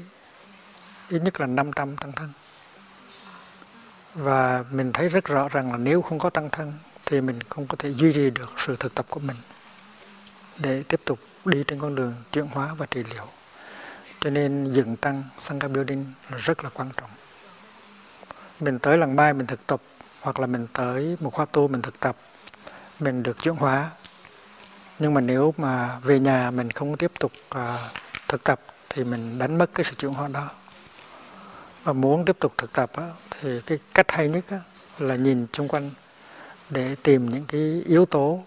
ít 1.08 1.18
nhất 1.18 1.40
là 1.40 1.46
500 1.46 1.96
tăng 1.96 2.12
thân 2.12 2.32
và 4.14 4.64
mình 4.70 4.92
thấy 4.92 5.09
rất 5.09 5.25
rõ 5.25 5.49
rằng 5.49 5.73
là 5.73 5.79
nếu 5.79 6.03
không 6.03 6.18
có 6.18 6.31
tăng 6.31 6.51
thân 6.51 6.73
thì 7.07 7.20
mình 7.20 7.38
không 7.49 7.66
có 7.66 7.77
thể 7.79 7.92
duy 7.92 8.12
trì 8.12 8.31
được 8.31 8.53
sự 8.57 8.77
thực 8.77 8.94
tập 8.94 9.07
của 9.09 9.20
mình 9.20 9.37
để 10.59 10.83
tiếp 10.83 11.01
tục 11.05 11.18
đi 11.44 11.64
trên 11.66 11.79
con 11.79 11.94
đường 11.94 12.14
chuyển 12.33 12.46
hóa 12.46 12.75
và 12.75 12.87
trị 12.87 13.05
liệu. 13.14 13.27
Cho 14.20 14.31
nên 14.31 14.73
dựng 14.73 14.96
tăng 14.96 15.23
Sangha 15.38 15.68
Building 15.68 16.12
là 16.31 16.38
rất 16.38 16.64
là 16.64 16.70
quan 16.75 16.88
trọng. 16.96 17.11
Mình 18.61 18.79
tới 18.79 18.99
lần 18.99 19.16
mai 19.16 19.35
mình 19.35 19.46
thực 19.46 19.66
tập 19.66 19.81
hoặc 20.20 20.40
là 20.40 20.46
mình 20.46 20.66
tới 20.73 21.16
một 21.20 21.35
khóa 21.35 21.46
tu 21.53 21.68
mình 21.68 21.83
thực 21.83 22.01
tập 22.01 22.16
mình 23.01 23.23
được 23.23 23.42
chuyển 23.42 23.57
hóa. 23.57 23.90
Nhưng 24.99 25.14
mà 25.14 25.20
nếu 25.20 25.55
mà 25.57 25.99
về 26.03 26.18
nhà 26.18 26.51
mình 26.51 26.70
không 26.70 26.96
tiếp 26.96 27.12
tục 27.20 27.33
uh, 27.55 27.61
thực 28.29 28.44
tập 28.44 28.61
thì 28.88 29.05
mình 29.05 29.38
đánh 29.38 29.59
mất 29.59 29.70
cái 29.75 29.85
sự 29.85 29.94
chuyển 29.94 30.14
hóa 30.14 30.29
đó 30.29 30.49
và 31.84 31.92
muốn 31.92 32.24
tiếp 32.24 32.36
tục 32.40 32.52
thực 32.58 32.72
tập 32.72 32.92
thì 33.30 33.60
cái 33.66 33.78
cách 33.94 34.12
hay 34.12 34.28
nhất 34.28 34.44
là 34.98 35.16
nhìn 35.16 35.46
xung 35.52 35.68
quanh 35.68 35.90
để 36.70 36.96
tìm 37.02 37.30
những 37.30 37.44
cái 37.48 37.82
yếu 37.86 38.06
tố 38.06 38.44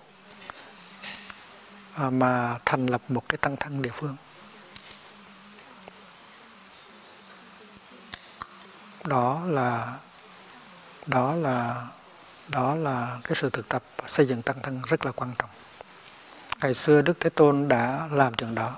à, 1.93 2.09
mà 2.09 2.59
thành 2.65 2.85
lập 2.85 3.01
một 3.09 3.29
cái 3.29 3.37
tăng 3.37 3.57
thân 3.57 3.81
địa 3.81 3.91
phương. 3.93 4.15
Đó 9.05 9.41
là 9.47 9.97
đó 11.07 11.35
là 11.35 11.87
đó 12.47 12.75
là 12.75 13.19
cái 13.23 13.35
sự 13.35 13.49
thực 13.49 13.69
tập 13.69 13.83
xây 14.07 14.25
dựng 14.25 14.41
tăng 14.41 14.61
thân 14.63 14.81
rất 14.87 15.05
là 15.05 15.11
quan 15.11 15.33
trọng. 15.39 15.49
Ngày 16.61 16.73
xưa 16.73 17.01
đức 17.01 17.17
thế 17.19 17.29
tôn 17.29 17.67
đã 17.67 18.07
làm 18.11 18.33
chuyện 18.33 18.55
đó 18.55 18.75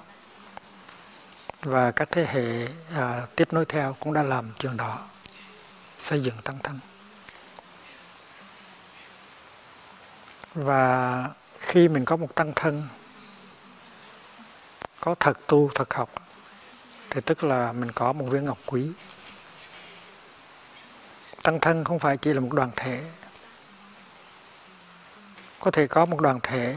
và 1.66 1.92
các 1.92 2.08
thế 2.12 2.26
hệ 2.26 2.68
à, 2.94 3.28
tiếp 3.36 3.54
nối 3.54 3.66
theo 3.66 3.96
cũng 4.00 4.14
đã 4.14 4.24
làm 4.24 4.52
trường 4.60 4.78
đó 4.78 5.00
xây 6.00 6.22
dựng 6.22 6.36
tăng 6.44 6.60
thân. 6.64 6.80
Và 10.54 11.30
khi 11.60 11.88
mình 11.88 12.06
có 12.06 12.16
một 12.16 12.36
tăng 12.36 12.54
thân 12.56 12.88
có 15.00 15.16
thật 15.16 15.38
tu 15.48 15.70
thật 15.76 15.94
học 15.94 16.10
thì 17.10 17.22
tức 17.22 17.44
là 17.44 17.72
mình 17.72 17.92
có 17.92 18.14
một 18.14 18.26
viên 18.26 18.46
ngọc 18.46 18.58
quý. 18.66 18.92
Tăng 21.44 21.60
thân 21.60 21.84
không 21.84 22.00
phải 22.00 22.18
chỉ 22.18 22.34
là 22.34 22.40
một 22.40 22.54
đoàn 22.54 22.72
thể. 22.76 23.04
Có 25.60 25.72
thể 25.72 25.88
có 25.88 26.06
một 26.06 26.20
đoàn 26.20 26.40
thể 26.44 26.76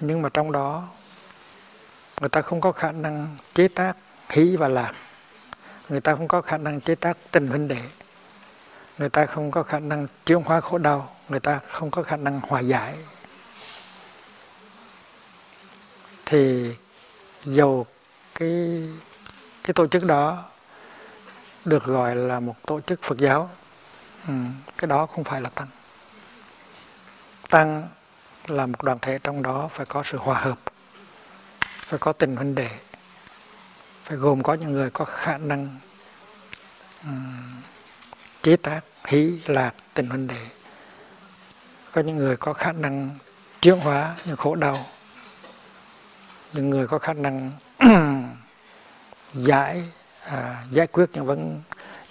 nhưng 0.00 0.22
mà 0.22 0.28
trong 0.28 0.52
đó 0.52 0.88
người 2.20 2.28
ta 2.28 2.42
không 2.42 2.60
có 2.60 2.72
khả 2.72 2.92
năng 2.92 3.36
chế 3.54 3.68
tác 3.68 3.96
hỷ 4.28 4.56
và 4.56 4.68
lạc 4.68 4.92
người 5.88 6.00
ta 6.00 6.14
không 6.14 6.28
có 6.28 6.42
khả 6.42 6.56
năng 6.56 6.80
chế 6.80 6.94
tác 6.94 7.16
tình 7.30 7.46
huynh 7.46 7.68
đệ. 7.68 7.82
Người 8.98 9.08
ta 9.08 9.26
không 9.26 9.50
có 9.50 9.62
khả 9.62 9.78
năng 9.78 10.06
chuyển 10.26 10.42
hóa 10.42 10.60
khổ 10.60 10.78
đau. 10.78 11.16
Người 11.28 11.40
ta 11.40 11.60
không 11.68 11.90
có 11.90 12.02
khả 12.02 12.16
năng 12.16 12.40
hòa 12.40 12.60
giải. 12.60 12.96
Thì 16.26 16.74
dầu 17.44 17.86
cái 18.34 18.82
cái 19.64 19.74
tổ 19.74 19.86
chức 19.86 20.04
đó 20.04 20.44
được 21.64 21.84
gọi 21.84 22.16
là 22.16 22.40
một 22.40 22.54
tổ 22.66 22.80
chức 22.80 23.02
Phật 23.02 23.18
giáo 23.18 23.50
ừ, 24.28 24.34
cái 24.78 24.88
đó 24.88 25.06
không 25.06 25.24
phải 25.24 25.40
là 25.40 25.50
tăng. 25.50 25.68
Tăng 27.50 27.88
là 28.46 28.66
một 28.66 28.82
đoàn 28.82 28.98
thể 29.02 29.18
trong 29.18 29.42
đó 29.42 29.68
phải 29.70 29.86
có 29.86 30.02
sự 30.02 30.18
hòa 30.18 30.38
hợp 30.38 30.58
phải 31.84 31.98
có 31.98 32.12
tình 32.12 32.36
huynh 32.36 32.54
đệ 32.54 32.70
phải 34.04 34.16
gồm 34.16 34.42
có 34.42 34.54
những 34.54 34.72
người 34.72 34.90
có 34.90 35.04
khả 35.04 35.38
năng 35.38 35.78
um, 37.04 37.62
chế 38.42 38.56
tác 38.56 38.80
hỷ 39.04 39.40
lạc 39.46 39.74
tình 39.94 40.08
huynh 40.08 40.26
đệ 40.26 40.46
có 41.94 42.00
những 42.00 42.16
người 42.16 42.36
có 42.36 42.52
khả 42.52 42.72
năng 42.72 43.16
chuyển 43.62 43.78
hóa 43.78 44.16
những 44.24 44.36
khổ 44.36 44.54
đau. 44.54 44.86
Những 46.52 46.70
người 46.70 46.86
có 46.86 46.98
khả 46.98 47.12
năng 47.12 47.50
giải 49.34 49.82
à, 50.24 50.64
giải 50.70 50.86
quyết 50.86 51.06
những 51.12 51.26
vấn 51.26 51.62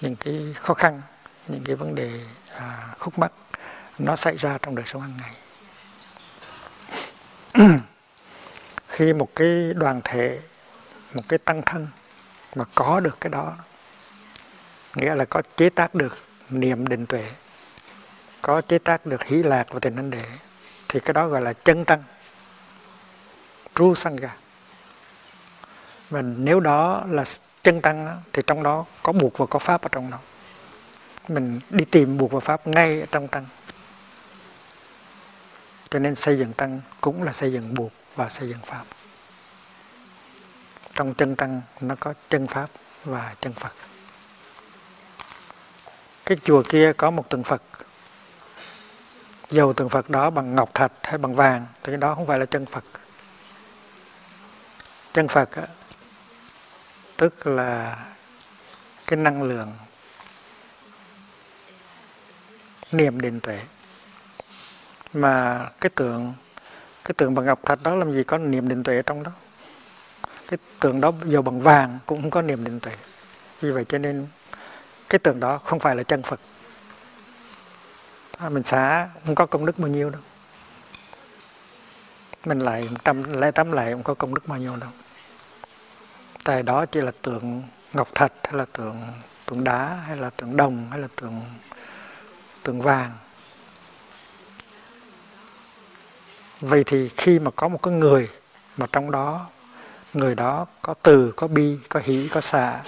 những 0.02 0.16
cái 0.16 0.54
khó 0.56 0.74
khăn 0.74 1.02
những 1.48 1.64
cái 1.66 1.76
vấn 1.76 1.96
đề 1.96 2.20
à, 2.56 2.96
khúc 3.00 3.20
mắc 3.20 3.32
nó 4.00 4.16
xảy 4.16 4.38
ra 4.38 4.58
trong 4.62 4.76
đời 4.76 4.86
sống 4.86 5.02
hàng 5.02 5.20
ngày. 5.22 5.34
khi 8.94 9.14
một 9.14 9.30
cái 9.36 9.74
đoàn 9.74 10.02
thể, 10.04 10.40
một 11.14 11.22
cái 11.30 11.40
tăng 11.40 11.62
thân 11.66 11.88
mà 12.56 12.66
có 12.76 13.00
được 13.00 13.18
cái 13.22 13.30
đó, 13.30 13.54
nghĩa 14.96 15.16
là 15.16 15.26
có 15.26 15.42
chế 15.58 15.70
tác 15.70 15.96
được 15.96 16.18
niệm 16.50 16.88
định 16.88 17.06
tuệ, 17.06 17.26
có 18.42 18.62
chế 18.62 18.78
tác 18.78 19.06
được 19.06 19.24
hỷ 19.24 19.44
lạc 19.44 19.68
và 19.70 19.80
tình 19.80 19.96
anh 19.96 20.10
đệ 20.10 20.26
thì 20.90 21.00
cái 21.00 21.14
đó 21.14 21.28
gọi 21.28 21.42
là 21.42 21.54
chân 21.54 21.86
tăng 21.86 22.04
tru 23.76 23.96
sangha 23.96 24.30
và 26.10 26.22
nếu 26.22 26.60
đó 26.60 27.04
là 27.10 27.24
chân 27.64 27.82
tăng 27.82 28.22
thì 28.34 28.42
trong 28.48 28.64
đó 28.64 28.86
có 29.04 29.12
buộc 29.12 29.38
và 29.38 29.46
có 29.46 29.60
pháp 29.60 29.82
ở 29.82 29.90
trong 29.92 30.12
đó. 30.12 30.18
Mình 31.28 31.60
đi 31.70 31.86
tìm 31.86 32.18
buộc 32.18 32.32
và 32.32 32.40
pháp 32.40 32.68
ngay 32.68 33.00
ở 33.00 33.06
trong 33.12 33.28
tăng. 33.28 33.46
Cho 35.90 36.00
nên 36.00 36.16
xây 36.16 36.38
dựng 36.38 36.54
tăng 36.54 36.82
cũng 37.02 37.24
là 37.24 37.34
xây 37.34 37.54
dựng 37.54 37.76
buộc 37.76 37.92
và 38.16 38.30
xây 38.30 38.50
dựng 38.50 38.62
pháp. 38.66 38.84
Trong 40.94 41.14
chân 41.14 41.36
tăng, 41.36 41.62
nó 41.82 41.96
có 42.00 42.14
chân 42.30 42.48
pháp 42.48 42.70
và 43.04 43.36
chân 43.42 43.54
phật. 43.54 43.74
Cái 46.26 46.38
chùa 46.44 46.64
kia 46.70 46.94
có 46.98 47.12
một 47.12 47.30
tượng 47.30 47.44
phật. 47.44 47.62
Dầu 49.50 49.74
tượng 49.74 49.90
phật 49.90 50.10
đó 50.10 50.30
bằng 50.30 50.56
ngọc 50.56 50.74
thạch 50.74 50.92
hay 51.04 51.18
bằng 51.18 51.36
vàng, 51.36 51.66
thì 51.84 51.92
cái 51.92 51.98
đó 51.98 52.16
không 52.16 52.28
phải 52.28 52.40
là 52.40 52.46
chân 52.46 52.66
phật. 52.66 52.84
Chân 55.14 55.28
phật 55.28 55.50
tức 57.18 57.48
là 57.48 58.06
cái 59.08 59.18
năng 59.18 59.44
lượng, 59.44 59.74
niệm 62.92 63.22
định 63.22 63.40
tuệ. 63.40 63.62
Mà 65.14 65.66
cái 65.82 65.90
tượng 65.96 66.34
cái 67.06 67.14
tượng 67.18 67.36
bằng 67.36 67.46
ngọc 67.46 67.60
thạch 67.66 67.84
đó 67.84 67.96
làm 67.96 68.14
gì 68.14 68.24
có 68.24 68.38
niệm 68.38 68.68
định 68.68 68.84
tuệ 68.84 69.02
trong 69.02 69.24
đó. 69.24 69.32
Cái 70.48 70.58
tượng 70.80 71.02
đó 71.02 71.12
giờ 71.26 71.42
bằng 71.42 71.62
vàng 71.62 72.00
cũng 72.06 72.22
không 72.22 72.32
có 72.32 72.42
niệm 72.42 72.64
định 72.64 72.80
tuệ. 72.80 72.94
Vì 73.62 73.72
vậy 73.72 73.86
cho 73.90 73.98
nên 73.98 74.28
cái 75.10 75.20
tượng 75.20 75.40
đó 75.40 75.58
không 75.58 75.80
phải 75.80 75.96
là 75.96 76.04
chân 76.04 76.24
Phật. 76.24 76.40
À, 78.38 78.50
mình 78.50 78.64
xả 78.64 79.08
không 79.26 79.36
có 79.36 79.46
công 79.46 79.66
đức 79.66 79.80
bao 79.80 79.88
nhiêu 79.88 80.10
đâu. 80.10 80.22
Mình 82.46 82.60
lại 82.60 82.90
trăm 83.04 83.34
lẻ 83.42 83.52
tám 83.52 83.72
lại 83.72 83.92
không 83.92 84.04
có 84.04 84.14
công 84.14 84.36
đức 84.36 84.48
bao 84.48 84.60
nhiêu 84.60 84.76
đâu. 84.76 84.90
Tại 86.44 86.64
đó 86.64 86.86
chỉ 86.86 87.02
là 87.02 87.12
tượng 87.22 87.64
ngọc 87.94 88.08
thạch 88.16 88.32
hay 88.44 88.54
là 88.54 88.66
tượng 88.74 89.02
tượng 89.46 89.64
đá 89.64 89.88
hay 90.08 90.18
là 90.18 90.30
tượng 90.30 90.58
đồng 90.58 90.88
hay 90.92 91.00
là 91.00 91.08
tượng 91.16 91.42
tượng 92.64 92.82
vàng. 92.82 93.12
Vậy 96.64 96.84
thì 96.84 97.10
khi 97.18 97.40
mà 97.40 97.52
có 97.52 97.68
một 97.68 97.84
cái 97.84 97.94
người 97.94 98.30
mà 98.78 98.86
trong 98.92 99.12
đó, 99.12 99.46
người 100.14 100.36
đó 100.36 100.66
có 100.82 100.94
từ, 100.94 101.34
có 101.36 101.48
bi, 101.48 101.78
có 101.90 102.00
hỷ, 102.04 102.28
có 102.32 102.42
xả 102.42 102.82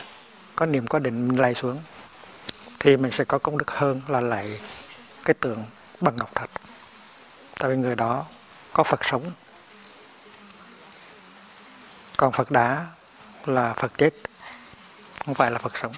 có 0.55 0.65
niệm, 0.65 0.87
có 0.87 0.99
định 0.99 1.27
mình 1.27 1.39
lạy 1.39 1.55
xuống, 1.55 1.81
thì 2.79 2.97
mình 2.97 3.11
sẽ 3.11 3.23
có 3.23 3.37
công 3.37 3.57
đức 3.57 3.71
hơn 3.71 4.01
là 4.07 4.21
lạy 4.21 4.59
cái 5.25 5.33
tượng 5.33 5.63
bằng 6.01 6.15
ngọc 6.15 6.35
thạch 6.35 6.49
tại 7.59 7.69
vì 7.69 7.77
người 7.77 7.95
đó 7.95 8.25
có 8.73 8.83
phật 8.83 9.05
sống. 9.05 9.31
Còn 12.17 12.31
phật 12.31 12.51
đá 12.51 12.85
là 13.45 13.73
phật 13.73 13.91
chết, 13.97 14.13
không 15.25 15.35
phải 15.35 15.51
là 15.51 15.59
phật 15.59 15.77
sống. 15.77 15.93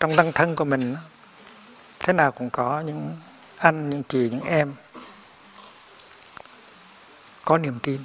Trong 0.00 0.16
tăng 0.16 0.32
thân 0.32 0.56
của 0.56 0.64
mình 0.64 0.96
thế 1.98 2.12
nào 2.12 2.32
cũng 2.32 2.50
có 2.50 2.80
những 2.80 3.08
anh, 3.56 3.90
những 3.90 4.02
chị, 4.08 4.30
những 4.30 4.44
em 4.44 4.74
có 7.44 7.58
niềm 7.58 7.78
tin, 7.82 8.04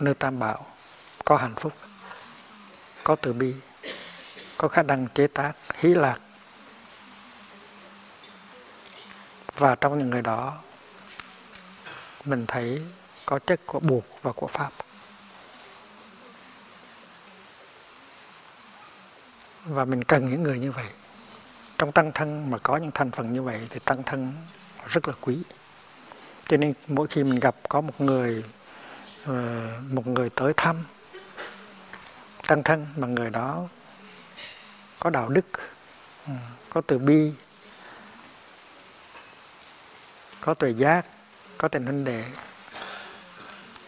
nơi 0.00 0.14
tam 0.14 0.38
bảo, 0.38 0.66
có 1.24 1.36
hạnh 1.36 1.54
phúc, 1.54 1.72
có 3.04 3.16
từ 3.16 3.32
bi, 3.32 3.54
có 4.58 4.68
khả 4.68 4.82
năng 4.82 5.08
chế 5.08 5.26
tác, 5.26 5.52
hí 5.74 5.94
lạc. 5.94 6.18
Và 9.56 9.74
trong 9.74 9.98
những 9.98 10.10
người 10.10 10.22
đó, 10.22 10.58
mình 12.24 12.44
thấy 12.48 12.82
có 13.26 13.38
chất 13.38 13.60
của 13.66 13.80
buộc 13.80 14.04
và 14.22 14.32
của 14.32 14.46
pháp. 14.46 14.70
Và 19.64 19.84
mình 19.84 20.04
cần 20.04 20.30
những 20.30 20.42
người 20.42 20.58
như 20.58 20.72
vậy. 20.72 20.86
Trong 21.78 21.92
tăng 21.92 22.12
thân 22.12 22.50
mà 22.50 22.58
có 22.58 22.76
những 22.76 22.90
thành 22.94 23.10
phần 23.10 23.32
như 23.32 23.42
vậy 23.42 23.66
thì 23.70 23.78
tăng 23.84 24.02
thân 24.02 24.32
rất 24.86 25.08
là 25.08 25.14
quý 25.20 25.42
cho 26.48 26.56
nên 26.56 26.72
mỗi 26.86 27.06
khi 27.06 27.24
mình 27.24 27.40
gặp 27.40 27.56
có 27.68 27.80
một 27.80 28.00
người 28.00 28.44
ờ, 29.24 29.68
một 29.90 30.06
người 30.06 30.30
tới 30.30 30.52
thăm, 30.56 30.84
tăng 32.46 32.62
thân 32.62 32.86
mà 32.96 33.06
người 33.06 33.30
đó 33.30 33.68
có 34.98 35.10
đạo 35.10 35.28
đức 35.28 35.46
ừ, 36.26 36.32
có 36.70 36.80
từ 36.80 36.98
bi, 36.98 37.32
có 40.40 40.54
tuệ 40.54 40.70
giác, 40.70 41.06
có 41.58 41.68
tình 41.68 41.86
huynh 41.86 42.04
đệ, 42.04 42.24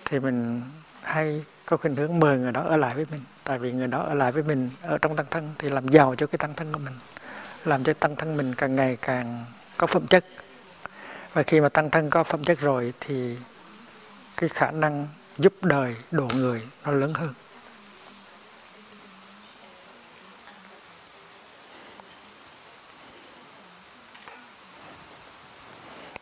thì 0.04 0.20
mình 0.20 0.62
hay 1.02 1.44
có 1.66 1.76
khuynh 1.76 1.96
hướng 1.96 2.20
mời 2.20 2.38
người 2.38 2.52
đó 2.52 2.62
ở 2.62 2.76
lại 2.76 2.94
với 2.94 3.06
mình. 3.10 3.20
Tại 3.44 3.58
vì 3.58 3.72
người 3.72 3.88
đó 3.88 4.02
ở 4.02 4.14
lại 4.14 4.32
với 4.32 4.42
mình 4.42 4.70
ở 4.82 4.98
trong 4.98 5.16
tăng 5.16 5.26
thân 5.30 5.54
thì 5.58 5.68
làm 5.68 5.88
giàu 5.88 6.14
cho 6.14 6.26
cái 6.26 6.38
tăng 6.38 6.54
thân 6.54 6.72
của 6.72 6.78
mình, 6.78 6.94
làm 7.64 7.84
cho 7.84 7.92
tăng 7.92 8.16
thân 8.16 8.36
mình 8.36 8.54
càng 8.54 8.76
ngày 8.76 8.96
càng 9.00 9.44
có 9.76 9.86
phẩm 9.86 10.06
chất 10.06 10.24
và 11.38 11.44
khi 11.44 11.60
mà 11.60 11.68
tăng 11.68 11.90
thân 11.90 12.10
có 12.10 12.24
phẩm 12.24 12.44
chất 12.44 12.60
rồi 12.60 12.92
thì 13.00 13.36
cái 14.36 14.48
khả 14.48 14.70
năng 14.70 15.08
giúp 15.38 15.52
đời 15.62 15.96
độ 16.10 16.28
người 16.34 16.62
nó 16.84 16.92
lớn 16.92 17.14
hơn. 17.14 17.34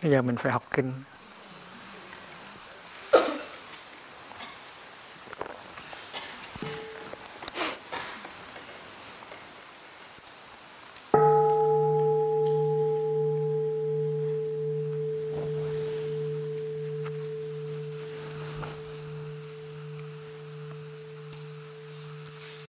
Bây 0.03 0.13
giờ 0.13 0.23
mình 0.23 0.37
phải 0.37 0.53
học 0.53 0.65
kinh. 0.71 0.93